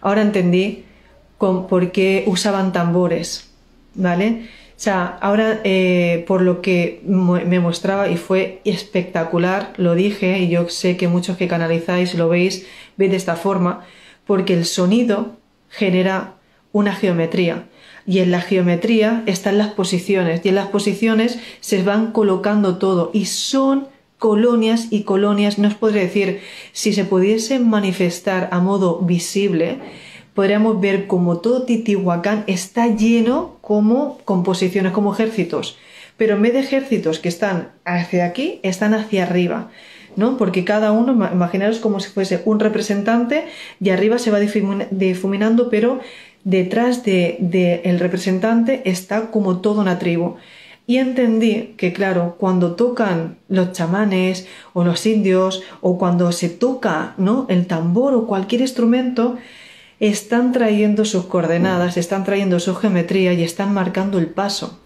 [0.03, 0.85] ahora entendí
[1.37, 3.49] por qué usaban tambores,
[3.95, 4.47] ¿vale?
[4.75, 10.49] O sea, ahora eh, por lo que me mostraba y fue espectacular, lo dije y
[10.49, 12.65] yo sé que muchos que canalizáis lo veis,
[12.97, 13.85] veis de esta forma,
[14.25, 15.37] porque el sonido
[15.69, 16.35] genera
[16.71, 17.65] una geometría
[18.05, 23.11] y en la geometría están las posiciones y en las posiciones se van colocando todo
[23.13, 23.87] y son
[24.23, 26.39] colonias y colonias, no os podría decir,
[26.71, 29.79] si se pudiese manifestar a modo visible,
[30.33, 35.77] podríamos ver como todo Titihuacán está lleno como composiciones, como ejércitos,
[36.15, 39.71] pero en vez de ejércitos que están hacia aquí, están hacia arriba.
[40.15, 40.37] ¿no?
[40.37, 43.43] Porque cada uno, imaginaros como si fuese un representante
[43.81, 45.99] y arriba se va difuminando, pero
[46.45, 50.37] detrás del de, el representante está como toda una tribu.
[50.85, 57.13] Y entendí que, claro, cuando tocan los chamanes o los indios o cuando se toca
[57.17, 57.45] ¿no?
[57.49, 59.37] el tambor o cualquier instrumento,
[59.99, 64.79] están trayendo sus coordenadas, están trayendo su geometría y están marcando el paso.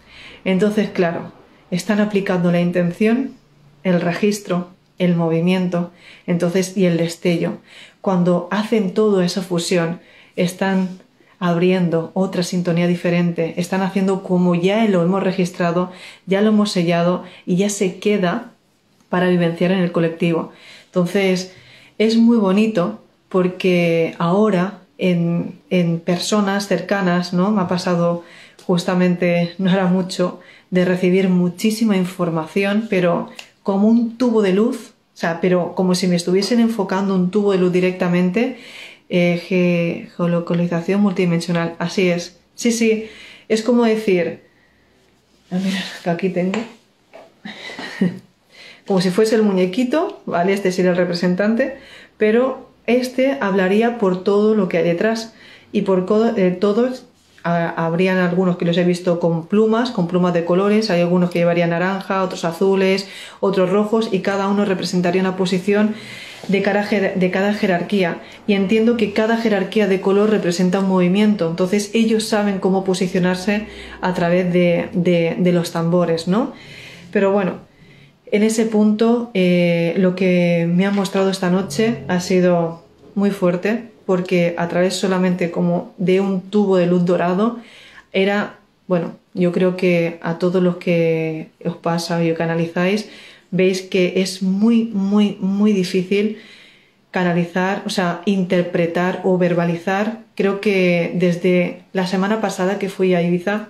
[0.44, 1.32] Entonces, claro,
[1.72, 3.34] están aplicando la intención,
[3.82, 4.68] el registro,
[4.98, 5.90] el movimiento,
[6.26, 7.58] entonces y el destello.
[8.00, 10.00] Cuando hacen toda esa fusión,
[10.36, 11.00] están
[11.38, 15.92] abriendo otra sintonía diferente, están haciendo como ya lo hemos registrado,
[16.26, 18.52] ya lo hemos sellado y ya se queda
[19.08, 20.52] para vivenciar en el colectivo.
[20.86, 21.54] Entonces,
[21.98, 27.50] es muy bonito porque ahora en, en personas cercanas, ¿no?
[27.50, 28.24] Me ha pasado
[28.66, 33.30] justamente, no era mucho, de recibir muchísima información, pero
[33.62, 37.52] como un tubo de luz, o sea, pero como si me estuviesen enfocando un tubo
[37.52, 38.58] de luz directamente
[39.08, 41.74] eh, geolocalización multidimensional.
[41.78, 42.38] Así es.
[42.54, 43.08] Sí, sí.
[43.48, 44.40] Es como decir.
[45.50, 46.60] A ver, que aquí tengo.
[48.86, 50.52] como si fuese el muñequito, ¿vale?
[50.52, 51.78] Este sería el representante,
[52.16, 55.34] pero este hablaría por todo lo que hay detrás
[55.72, 56.06] y por
[56.36, 57.04] eh, todos
[57.42, 61.38] habrían algunos que los he visto con plumas, con plumas de colores, hay algunos que
[61.38, 63.08] llevarían naranja, otros azules,
[63.40, 65.94] otros rojos y cada uno representaría una posición
[66.48, 68.20] de cada, jerarquía.
[68.46, 73.66] Y entiendo que cada jerarquía de color representa un movimiento, entonces ellos saben cómo posicionarse
[74.00, 76.52] a través de, los tambores, ¿no?
[77.12, 77.58] Pero bueno,
[78.30, 82.82] en ese punto eh, lo que me ha mostrado esta noche ha sido
[83.14, 87.58] muy fuerte porque a través solamente como de un tubo de luz dorado
[88.10, 88.54] era,
[88.86, 93.10] bueno, yo creo que a todos los que os pasa os canalizáis,
[93.50, 96.38] veis que es muy, muy, muy difícil
[97.10, 100.20] canalizar, o sea, interpretar o verbalizar.
[100.34, 103.68] Creo que desde la semana pasada que fui a Ibiza,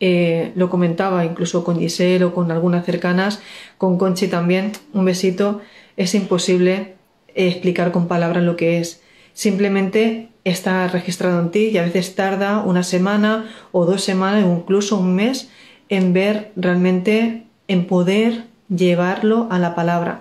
[0.00, 3.42] eh, lo comentaba incluso con Giselle o con algunas cercanas,
[3.76, 5.60] con Conchi también, un besito
[5.98, 6.94] es imposible
[7.34, 9.02] explicar con palabras lo que es.
[9.40, 14.52] Simplemente está registrado en ti y a veces tarda una semana o dos semanas o
[14.52, 15.48] incluso un mes
[15.88, 20.20] en ver realmente, en poder llevarlo a la palabra.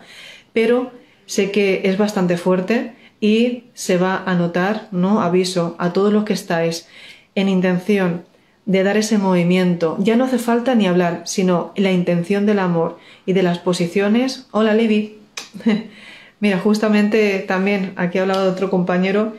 [0.53, 0.93] Pero
[1.25, 5.19] sé que es bastante fuerte y se va a notar, ¿no?
[5.21, 6.87] Aviso a todos los que estáis
[7.35, 8.23] en intención
[8.65, 9.97] de dar ese movimiento.
[9.99, 14.47] Ya no hace falta ni hablar, sino la intención del amor y de las posiciones.
[14.51, 15.17] Hola, Levi.
[16.39, 19.33] Mira, justamente también aquí he hablado de otro compañero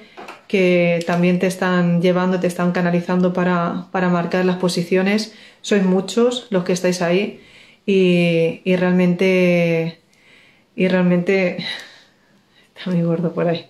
[0.49, 5.33] que también te están llevando, te están canalizando para, para marcar las posiciones.
[5.63, 7.41] Sois muchos los que estáis ahí
[7.87, 10.01] y, y realmente,
[10.75, 11.59] y realmente,
[12.77, 13.67] está muy gordo por ahí.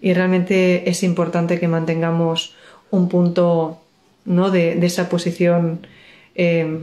[0.00, 2.54] Y realmente es importante que mantengamos
[2.90, 3.80] un punto
[4.24, 4.50] ¿no?
[4.50, 5.86] de, de esa posición,
[6.34, 6.80] eh,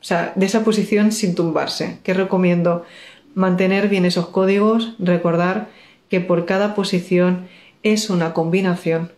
[0.00, 1.98] o sea, de esa posición sin tumbarse.
[2.04, 2.86] Que recomiendo
[3.38, 5.68] mantener bien esos códigos, recordar
[6.10, 7.46] que por cada posición
[7.84, 9.12] es una combinación,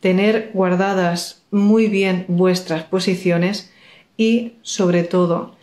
[0.00, 3.70] tener guardadas muy bien vuestras posiciones
[4.16, 5.56] y, sobre todo,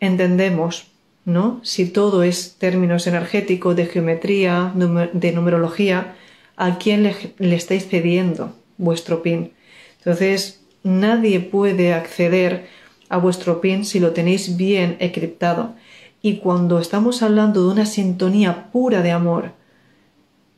[0.00, 0.88] entendemos,
[1.24, 1.60] ¿no?
[1.62, 6.16] Si todo es términos energéticos, de geometría, de numerología,
[6.56, 9.52] ¿a quién le, le estáis cediendo vuestro pin?
[9.98, 12.66] Entonces, nadie puede acceder
[13.08, 15.76] a vuestro pin si lo tenéis bien encriptado.
[16.22, 19.52] Y cuando estamos hablando de una sintonía pura de amor,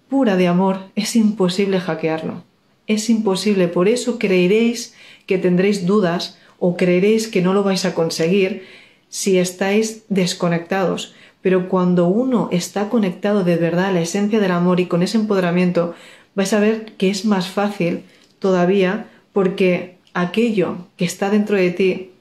[0.08, 2.42] pura de amor, es imposible hackearlo.
[2.86, 3.68] Es imposible.
[3.68, 4.94] Por eso creeréis
[5.26, 8.64] que tendréis dudas o creeréis que no lo vais a conseguir
[9.08, 11.14] si estáis desconectados.
[11.42, 15.18] Pero cuando uno está conectado de verdad a la esencia del amor y con ese
[15.18, 15.94] empoderamiento,
[16.34, 18.02] vais a ver que es más fácil
[18.38, 22.11] todavía porque aquello que está dentro de ti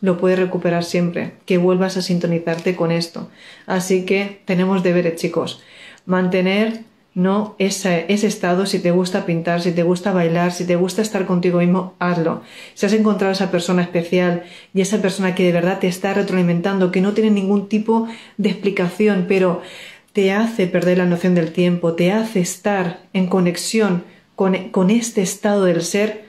[0.00, 3.30] lo puedes recuperar siempre, que vuelvas a sintonizarte con esto.
[3.66, 5.62] Así que tenemos deberes, chicos.
[6.06, 6.84] Mantener
[7.14, 11.02] no ese, ese estado, si te gusta pintar, si te gusta bailar, si te gusta
[11.02, 12.42] estar contigo mismo, hazlo.
[12.74, 16.14] Si has encontrado a esa persona especial y esa persona que de verdad te está
[16.14, 19.62] retroalimentando, que no tiene ningún tipo de explicación, pero
[20.12, 24.04] te hace perder la noción del tiempo, te hace estar en conexión
[24.36, 26.24] con, con este estado del ser,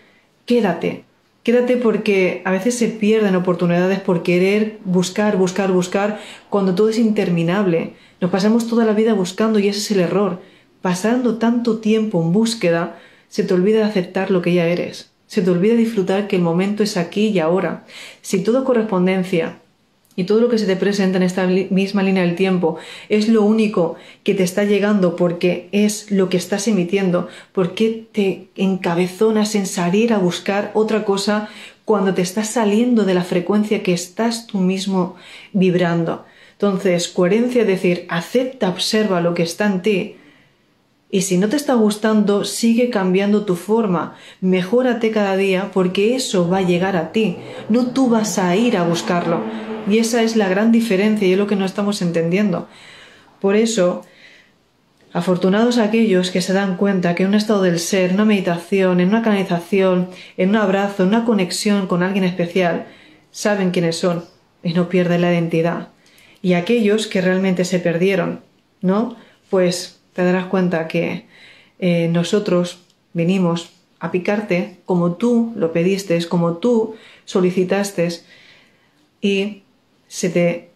[0.45, 1.03] quédate,
[1.43, 6.19] Quédate porque a veces se pierden oportunidades por querer buscar, buscar, buscar,
[6.49, 7.93] cuando todo es interminable.
[8.19, 10.41] Nos pasamos toda la vida buscando y ese es el error.
[10.81, 15.11] Pasando tanto tiempo en búsqueda, se te olvida aceptar lo que ya eres.
[15.27, 17.85] Se te olvida disfrutar que el momento es aquí y ahora.
[18.21, 19.59] Si toda correspondencia
[20.19, 22.75] y todo lo que se te presenta en esta misma línea del tiempo
[23.07, 23.95] es lo único
[24.25, 29.65] que te está llegando porque es lo que estás emitiendo, ¿por qué te encabezonas en
[29.65, 31.47] salir a buscar otra cosa
[31.85, 35.15] cuando te estás saliendo de la frecuencia que estás tú mismo
[35.53, 36.25] vibrando?
[36.51, 40.15] Entonces, coherencia es decir, acepta, observa lo que está en ti.
[41.09, 46.49] Y si no te está gustando, sigue cambiando tu forma, mejórate cada día porque eso
[46.49, 47.37] va a llegar a ti,
[47.69, 49.68] no tú vas a ir a buscarlo.
[49.89, 52.67] Y esa es la gran diferencia y es lo que no estamos entendiendo.
[53.41, 54.03] Por eso,
[55.13, 58.99] afortunados aquellos que se dan cuenta que en un estado del ser, en una meditación,
[58.99, 62.85] en una canalización, en un abrazo, en una conexión con alguien especial,
[63.31, 64.25] saben quiénes son
[64.63, 65.89] y no pierden la identidad.
[66.41, 68.41] Y aquellos que realmente se perdieron,
[68.81, 69.15] ¿no?
[69.49, 71.25] Pues te darás cuenta que
[71.79, 72.79] eh, nosotros
[73.13, 78.09] vinimos a picarte como tú lo pediste, como tú solicitaste
[79.21, 79.63] y
[80.09, 80.71] se te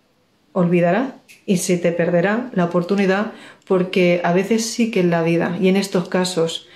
[0.53, 3.33] olvidará y se te perderá la oportunidad
[3.67, 6.67] porque a veces sí que en la vida y en estos casos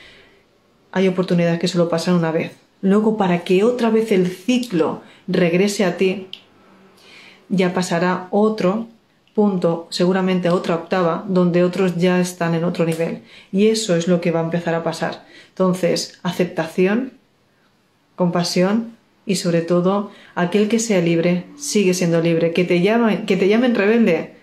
[0.92, 2.54] hay oportunidades que solo pasan una vez.
[2.82, 6.28] Luego para que otra vez el ciclo regrese a ti
[7.50, 8.88] ya pasará otro
[9.36, 13.22] punto, seguramente a otra octava, donde otros ya están en otro nivel.
[13.52, 15.26] Y eso es lo que va a empezar a pasar.
[15.50, 17.14] Entonces, aceptación,
[18.16, 18.97] compasión
[19.28, 22.54] y sobre todo aquel que sea libre sigue siendo libre.
[22.54, 24.36] Que te llamen, que te llamen rebelde.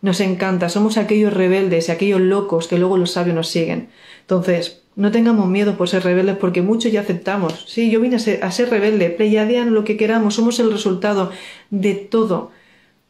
[0.00, 3.90] Nos encanta, somos aquellos rebeldes y aquellos locos que luego los sabios nos siguen.
[4.22, 7.66] Entonces, no tengamos miedo por ser rebeldes porque muchos ya aceptamos.
[7.68, 11.30] Sí, yo vine a ser, a ser rebelde, pleiadiano, lo que queramos, somos el resultado
[11.68, 12.50] de todo.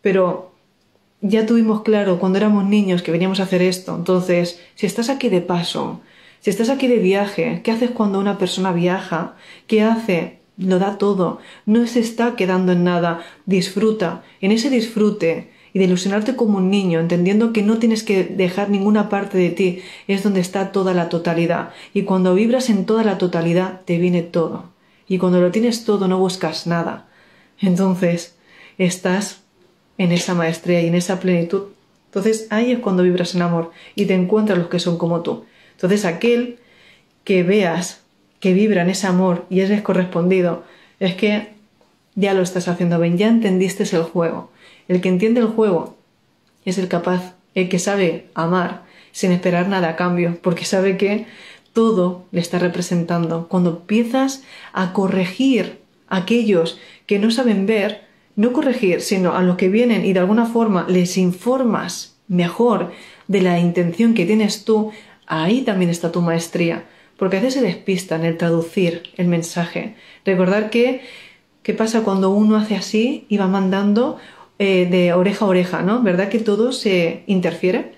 [0.03, 0.51] Pero
[1.21, 3.95] ya tuvimos claro cuando éramos niños que veníamos a hacer esto.
[3.95, 6.01] Entonces, si estás aquí de paso,
[6.41, 9.37] si estás aquí de viaje, ¿qué haces cuando una persona viaja?
[9.69, 10.40] ¿Qué hace?
[10.61, 15.87] Lo da todo, no se está quedando en nada, disfruta, en ese disfrute y de
[15.87, 20.23] ilusionarte como un niño, entendiendo que no tienes que dejar ninguna parte de ti, es
[20.23, 21.71] donde está toda la totalidad.
[21.95, 24.65] Y cuando vibras en toda la totalidad, te viene todo.
[25.07, 27.09] Y cuando lo tienes todo, no buscas nada.
[27.61, 28.37] Entonces,
[28.79, 29.43] estás
[29.99, 31.65] en esa maestría y en esa plenitud
[32.07, 35.45] Entonces ahí es cuando vibras en amor y te encuentras los que son como tú.
[35.73, 36.59] Entonces aquel
[37.23, 38.01] que veas
[38.41, 40.65] que vibra en ese amor y eres correspondido,
[40.99, 41.49] es que
[42.15, 44.51] ya lo estás haciendo bien, ya entendiste el juego.
[44.89, 45.97] El que entiende el juego
[46.65, 48.83] es el capaz, el que sabe amar
[49.13, 51.27] sin esperar nada a cambio, porque sabe que
[51.73, 53.49] todo le está representando.
[53.49, 58.03] Cuando empiezas a corregir a aquellos que no saben ver,
[58.37, 62.93] no corregir, sino a los que vienen y de alguna forma les informas mejor
[63.29, 64.93] de la intención que tienes tú,
[65.27, 66.85] ahí también está tu maestría,
[67.21, 69.95] porque a veces se despista en el traducir el mensaje.
[70.25, 71.03] Recordar que,
[71.63, 74.17] ¿qué pasa cuando uno hace así y va mandando
[74.59, 76.03] eh, de oreja a oreja, ¿no?
[76.03, 77.93] ¿Verdad que todo se interfiere?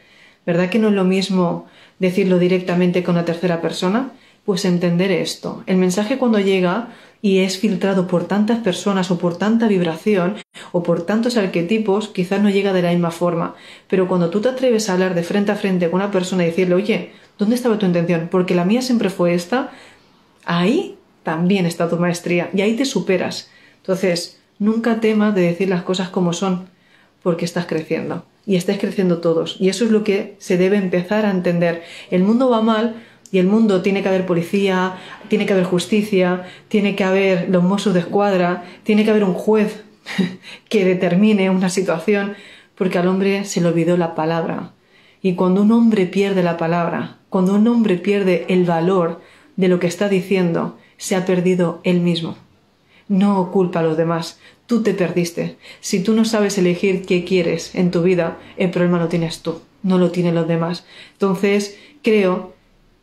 [0.45, 1.67] ¿Verdad que no es lo mismo
[2.01, 4.11] decirlo directamente con la tercera persona?
[4.45, 5.63] Pues entender esto.
[5.67, 6.89] El mensaje cuando llega
[7.21, 10.39] y es filtrado por tantas personas o por tanta vibración
[10.73, 13.55] o por tantos arquetipos, quizás no llega de la misma forma.
[13.87, 16.47] Pero cuando tú te atreves a hablar de frente a frente con una persona y
[16.47, 17.13] decirle, oye,
[17.43, 18.29] ¿dónde estaba tu intención?
[18.31, 19.73] Porque la mía siempre fue esta,
[20.45, 23.51] ahí también está tu maestría y ahí te superas.
[23.79, 26.69] Entonces, nunca temas de decir las cosas como son,
[27.21, 29.57] porque estás creciendo y estáis creciendo todos.
[29.59, 31.83] Y eso es lo que se debe empezar a entender.
[32.13, 32.95] El mundo va mal
[33.33, 34.95] y el mundo tiene que haber policía,
[35.27, 39.35] tiene que haber justicia, tiene que haber los mozos de escuadra, tiene que haber un
[39.35, 39.83] juez
[40.69, 42.35] que determine una situación,
[42.77, 44.75] porque al hombre se le olvidó la palabra.
[45.23, 49.21] Y cuando un hombre pierde la palabra, cuando un hombre pierde el valor
[49.57, 52.37] de lo que está diciendo, se ha perdido él mismo.
[53.09, 55.57] No culpa a los demás, tú te perdiste.
[55.81, 59.61] Si tú no sabes elegir qué quieres en tu vida, el problema lo tienes tú,
[59.83, 60.85] no lo tienen los demás.
[61.13, 62.55] Entonces, creo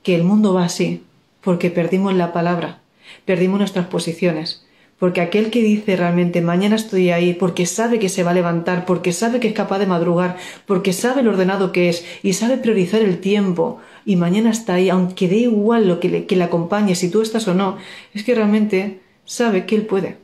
[0.03, 1.03] que el mundo va así,
[1.41, 2.79] porque perdimos la palabra,
[3.25, 4.65] perdimos nuestras posiciones,
[4.99, 8.85] porque aquel que dice realmente mañana estoy ahí, porque sabe que se va a levantar,
[8.85, 12.57] porque sabe que es capaz de madrugar, porque sabe lo ordenado que es y sabe
[12.57, 16.43] priorizar el tiempo y mañana está ahí, aunque dé igual lo que le, que le
[16.43, 17.77] acompañe, si tú estás o no,
[18.13, 20.17] es que realmente sabe que él puede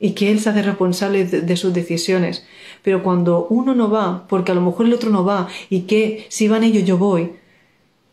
[0.00, 2.46] y que él se hace responsable de, sus decisiones.
[2.82, 6.24] Pero cuando uno no va, porque a lo mejor el otro no va, y que
[6.30, 7.32] si van ellos yo voy,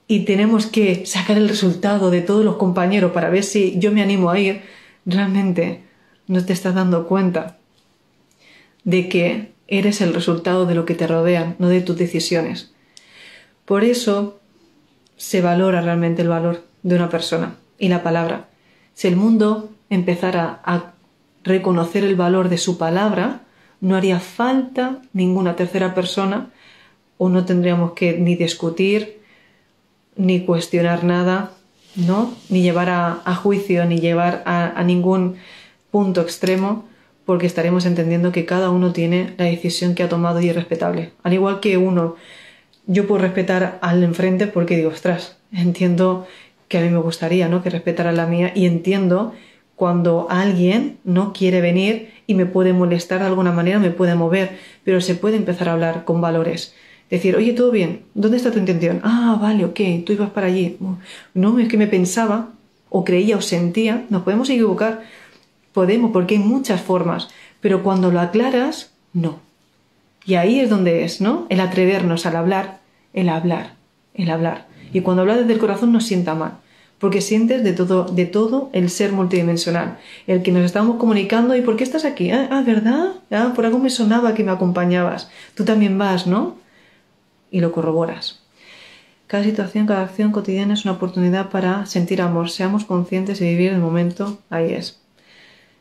[0.09, 4.01] y tenemos que sacar el resultado de todos los compañeros para ver si yo me
[4.01, 4.61] animo a ir,
[5.07, 5.83] realmente
[6.27, 7.57] no te estás dando cuenta
[8.83, 12.71] de que eres el resultado de lo que te rodea, no de tus decisiones.
[13.65, 14.39] Por eso
[15.15, 18.49] se valora realmente el valor de una persona y la palabra.
[18.93, 20.93] Si el mundo empezara a
[21.43, 23.41] reconocer el valor de su palabra,
[23.81, 26.51] no haría falta ninguna tercera persona
[27.17, 29.21] o no tendríamos que ni discutir,
[30.15, 31.51] ni cuestionar nada,
[31.97, 32.33] ¿no?
[32.49, 35.35] Ni llevar a, juicio, ni llevar a, ningún
[35.91, 36.85] punto extremo,
[37.25, 41.11] porque estaremos entendiendo que cada uno tiene la decisión que ha tomado y es respetable.
[41.23, 42.15] Al igual que uno,
[42.85, 46.25] yo puedo respetar al enfrente porque digo, ostras, entiendo
[46.69, 47.63] que a mí me gustaría, ¿no?
[47.63, 49.33] Que respetara la mía y entiendo
[49.75, 54.57] cuando alguien no quiere venir y me puede molestar de alguna manera, me puede mover,
[54.83, 56.73] pero se puede empezar a hablar con valores.
[57.09, 58.99] Decir, oye, todo bien, ¿dónde está tu intención?
[59.03, 60.77] Ah, vale, ok, tú ibas para allí.
[61.33, 62.49] No, es que me pensaba,
[62.89, 65.03] o creía, o sentía, nos podemos equivocar,
[65.73, 67.29] podemos, porque hay muchas formas,
[67.61, 69.39] pero cuando lo aclaras, no.
[70.25, 71.45] Y ahí es donde es, ¿no?
[71.49, 72.79] El atrevernos al hablar,
[73.13, 73.75] el hablar,
[74.13, 74.67] el hablar.
[74.91, 76.59] Y cuando hablas desde el corazón nos sienta mal
[76.99, 81.61] porque sientes de todo, de todo el ser multidimensional, el que nos estamos comunicando y
[81.61, 82.31] ¿por qué estás aquí?
[82.31, 83.09] Ah, ah, ¿verdad?
[83.31, 85.29] Ah, por algo me sonaba que me acompañabas.
[85.55, 86.55] Tú también vas, ¿no?
[87.51, 88.41] Y lo corroboras.
[89.27, 92.49] Cada situación, cada acción cotidiana es una oportunidad para sentir amor.
[92.49, 95.01] Seamos conscientes y vivir el momento, ahí es.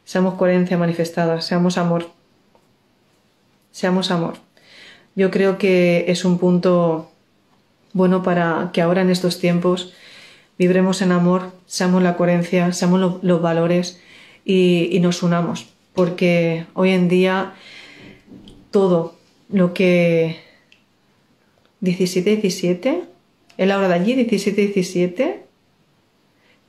[0.05, 2.11] Seamos coherencia manifestada, seamos amor.
[3.71, 4.35] Seamos amor.
[5.15, 7.11] Yo creo que es un punto
[7.93, 9.95] bueno para que ahora en estos tiempos
[10.59, 14.01] vibremos en amor, seamos la coherencia, seamos los valores
[14.45, 15.69] y, nos unamos.
[15.95, 17.55] Porque hoy en día
[18.71, 19.15] todo
[19.49, 20.41] lo que
[21.81, 23.03] 17, 17,
[23.59, 25.43] es la hora de allí, 17, 17,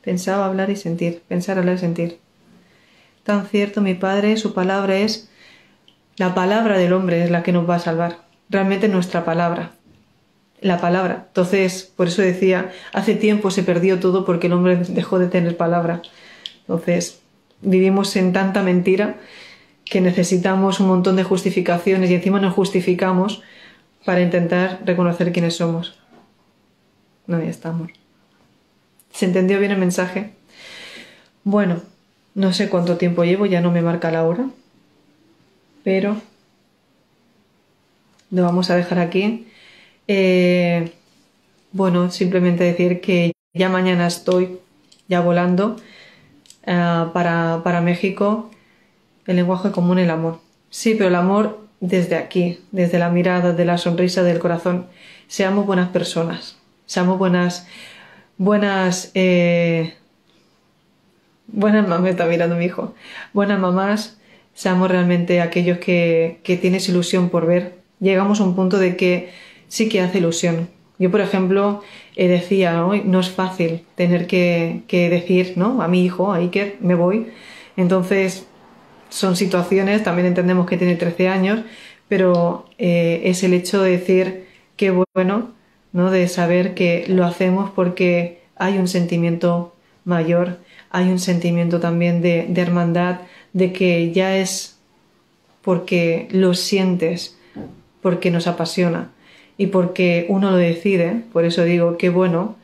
[0.01, 2.19] pensaba hablar y sentir, pensar, hablar y sentir.
[3.23, 5.29] Tan cierto, mi Padre, su palabra es,
[6.17, 9.77] la palabra del hombre es la que nos va a salvar, realmente nuestra palabra
[10.61, 11.25] la palabra.
[11.27, 15.57] Entonces, por eso decía, hace tiempo se perdió todo porque el hombre dejó de tener
[15.57, 16.01] palabra.
[16.61, 17.21] Entonces,
[17.61, 19.17] vivimos en tanta mentira
[19.85, 23.43] que necesitamos un montón de justificaciones y encima nos justificamos
[24.07, 25.99] para intentar reconocer quiénes somos.
[27.25, 27.91] No, ya estamos.
[29.11, 30.29] ¿Se entendió bien el mensaje?
[31.43, 31.81] Bueno,
[32.33, 34.47] no sé cuánto tiempo llevo, ya no me marca la hora,
[35.83, 36.21] pero
[38.31, 39.49] lo vamos a dejar aquí.
[40.07, 40.93] Eh,
[41.73, 44.59] bueno, simplemente decir que ya mañana estoy
[45.09, 45.75] ya volando
[46.65, 48.51] eh, para, para México.
[49.25, 50.39] El lenguaje común, el amor.
[50.69, 54.87] Sí, pero el amor desde aquí, desde la mirada, de la sonrisa del corazón.
[55.27, 57.67] Seamos buenas personas, seamos buenas,
[58.37, 59.95] buenas, eh,
[61.47, 62.95] buenas mamás, está mirando mi hijo,
[63.33, 64.17] buenas mamás,
[64.53, 67.77] seamos realmente aquellos que, que tienes ilusión por ver.
[67.99, 69.31] Llegamos a un punto de que
[69.67, 70.69] sí que hace ilusión.
[70.99, 71.83] Yo, por ejemplo,
[72.15, 75.81] decía, hoy no es fácil tener que, que decir, ¿no?
[75.83, 77.27] A mi hijo, a Iker, me voy.
[77.75, 78.47] Entonces,
[79.09, 81.61] son situaciones, también entendemos que tiene 13 años,
[82.07, 85.51] pero eh, es el hecho de decir qué bueno,
[85.91, 86.11] ¿no?
[86.11, 92.47] de saber que lo hacemos porque hay un sentimiento mayor, hay un sentimiento también de,
[92.55, 93.21] hermandad,
[93.53, 94.77] de que ya es
[95.61, 97.37] porque lo sientes,
[98.01, 99.11] porque nos apasiona
[99.57, 102.55] y porque uno lo decide, por eso digo qué bueno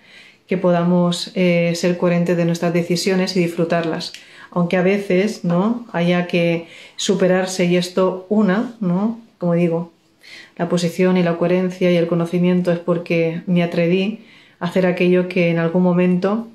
[0.48, 4.14] que podamos eh, ser coherentes de nuestras decisiones y disfrutarlas
[4.54, 9.20] aunque a veces no haya que superarse y esto una, ¿no?
[9.40, 9.92] Como digo,
[10.58, 14.26] la posición y la coherencia y el conocimiento es porque me atreví
[14.60, 16.48] a hacer aquello que en algún momento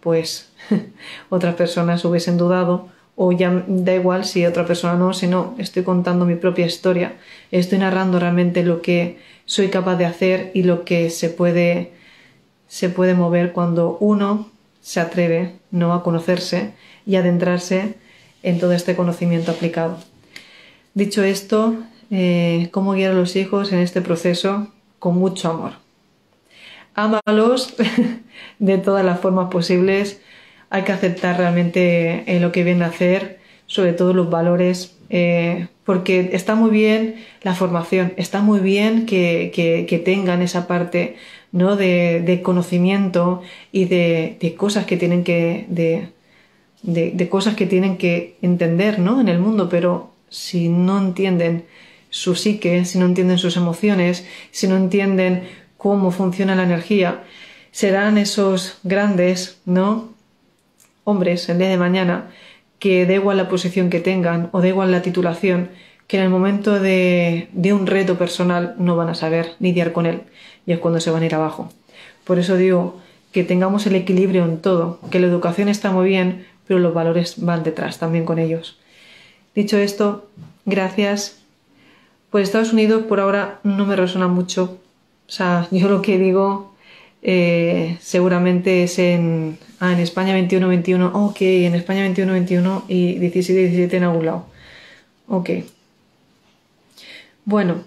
[0.00, 0.52] pues
[1.28, 5.82] otras personas hubiesen dudado o ya da igual si otra persona no, si no, estoy
[5.82, 7.14] contando mi propia historia,
[7.50, 11.92] estoy narrando realmente lo que soy capaz de hacer y lo que se puede
[12.68, 14.48] se puede mover cuando uno
[14.80, 16.72] se atreve no a conocerse
[17.06, 17.94] y adentrarse
[18.42, 19.98] en todo este conocimiento aplicado.
[20.94, 21.76] Dicho esto,
[22.10, 25.72] eh, cómo guiar a los hijos en este proceso con mucho amor.
[26.94, 27.74] Ámalos
[28.58, 30.20] de todas las formas posibles.
[30.70, 35.68] Hay que aceptar realmente eh, lo que viene a hacer, sobre todo los valores, eh,
[35.84, 41.16] porque está muy bien la formación, está muy bien que, tengan esa parte
[41.50, 41.76] ¿no?
[41.76, 43.42] de, conocimiento
[43.72, 46.08] y de, cosas que tienen que, de,
[47.28, 49.20] cosas que tienen que entender ¿no?
[49.20, 51.64] en el mundo, pero si no entienden
[52.10, 57.22] su psique, si no entienden sus emociones, si no entienden cómo funciona la energía,
[57.70, 60.10] serán esos grandes, ¿no?
[61.04, 62.30] Hombres el día de mañana
[62.78, 65.70] que da igual la posición que tengan o da igual la titulación,
[66.06, 70.06] que en el momento de, de un reto personal no van a saber lidiar con
[70.06, 70.22] él
[70.66, 71.70] y es cuando se van a ir abajo.
[72.24, 73.00] Por eso digo
[73.32, 77.34] que tengamos el equilibrio en todo, que la educación está muy bien, pero los valores
[77.38, 78.78] van detrás también con ellos.
[79.56, 80.30] Dicho esto,
[80.66, 81.40] gracias.
[82.30, 84.78] Pues Estados Unidos por ahora no me resuena mucho.
[85.26, 86.72] O sea, yo lo que digo
[87.22, 91.10] eh, seguramente es en, ah, en España 21-21.
[91.12, 94.46] Ok, en España 21-21 y 17-17 en algún lado.
[95.26, 95.50] Ok.
[97.46, 97.82] Bueno,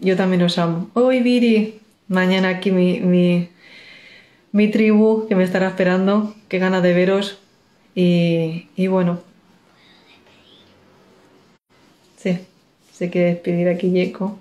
[0.00, 0.88] yo también os amo.
[0.94, 3.50] Hoy, Viri, mañana aquí mi, mi,
[4.52, 6.34] mi tribu que me estará esperando.
[6.48, 7.41] Qué gana de veros.
[7.94, 9.20] Y, y bueno.
[12.16, 12.38] Sí,
[12.92, 14.38] se quiere despedir aquí Yeco.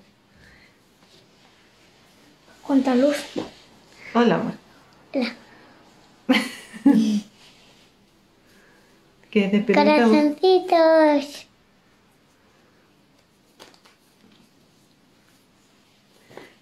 [2.65, 3.17] ¿Cuánta luz?
[4.13, 4.53] Hola, amor.
[5.13, 5.35] Hola.
[9.31, 9.73] ¿Quieres despedirte?
[9.73, 11.47] Corazoncitos.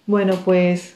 [0.06, 0.94] Bueno, pues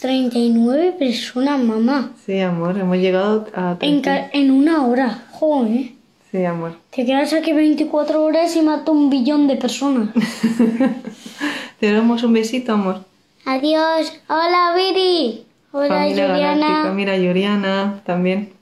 [0.00, 2.10] 339 personas, mamá.
[2.26, 3.72] sí, amor, hemos llegado a...
[3.80, 4.02] En, 30.
[4.02, 5.22] ca- en una hora.
[5.32, 5.92] Joder.
[6.30, 6.76] Sí, amor.
[6.90, 10.08] Te quedas aquí 24 horas y mata un billón de personas.
[11.80, 13.04] Te damos un besito, amor.
[13.44, 14.12] Adiós.
[14.28, 15.44] Hola, Viri.
[15.72, 16.66] Hola, Familia Galáctica.
[16.66, 16.92] Juliana.
[16.94, 18.52] Mira, Yuriana también.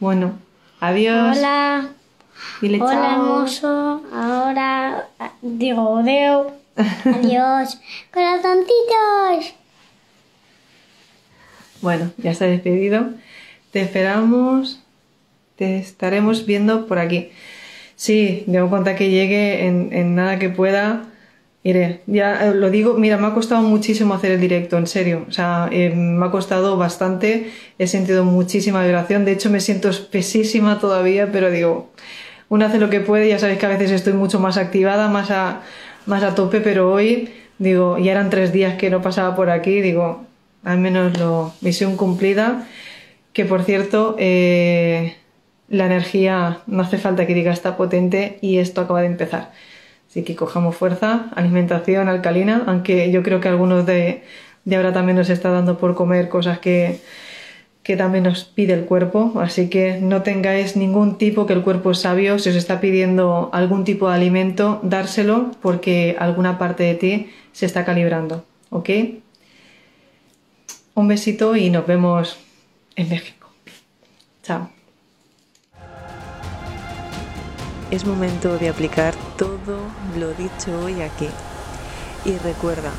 [0.00, 0.32] Bueno,
[0.80, 1.36] adiós.
[1.36, 1.88] Hola.
[2.60, 3.12] Dile Hola, chao.
[3.12, 4.02] hermoso.
[4.12, 6.52] Ahora ah, digo adeu.
[7.04, 7.78] Adiós.
[8.12, 9.54] Corazoncitos.
[11.86, 13.10] Bueno, ya está despedido.
[13.70, 14.82] Te esperamos.
[15.54, 17.30] Te estaremos viendo por aquí.
[17.94, 21.04] Sí, debo contar que llegue en, nada que pueda.
[21.62, 22.00] Iré.
[22.08, 25.26] Ya eh, lo digo, mira, me ha costado muchísimo hacer el directo, en serio.
[25.28, 27.52] O sea, eh, me ha costado bastante.
[27.78, 29.24] He sentido muchísima vibración.
[29.24, 31.92] De hecho, me siento espesísima todavía, pero digo,
[32.48, 33.28] uno hace lo que puede.
[33.28, 35.62] Ya sabéis que a veces estoy mucho más activada, más a,
[36.06, 37.28] más a tope, pero hoy,
[37.60, 39.80] digo, ya eran tres días que no pasaba por aquí.
[39.80, 40.26] Digo,
[40.66, 42.66] al menos lo misión cumplida.
[43.32, 45.16] Que por cierto, eh,
[45.68, 49.52] la energía no hace falta que diga está potente y esto acaba de empezar.
[50.08, 54.24] Así que cojamos fuerza, alimentación alcalina, aunque yo creo que algunos de,
[54.64, 57.00] de ahora también nos está dando por comer cosas que,
[57.82, 61.90] que también nos pide el cuerpo, así que no tengáis ningún tipo que el cuerpo
[61.92, 66.94] es sabio, si os está pidiendo algún tipo de alimento, dárselo porque alguna parte de
[66.94, 68.90] ti se está calibrando, ¿ok?
[70.96, 72.38] Un besito y nos vemos
[72.94, 73.50] en México.
[74.42, 74.70] Chao.
[77.90, 79.78] Es momento de aplicar todo
[80.18, 81.28] lo dicho hoy aquí
[82.24, 82.90] y recuerda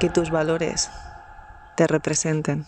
[0.00, 0.90] que tus valores
[1.76, 2.66] te representen.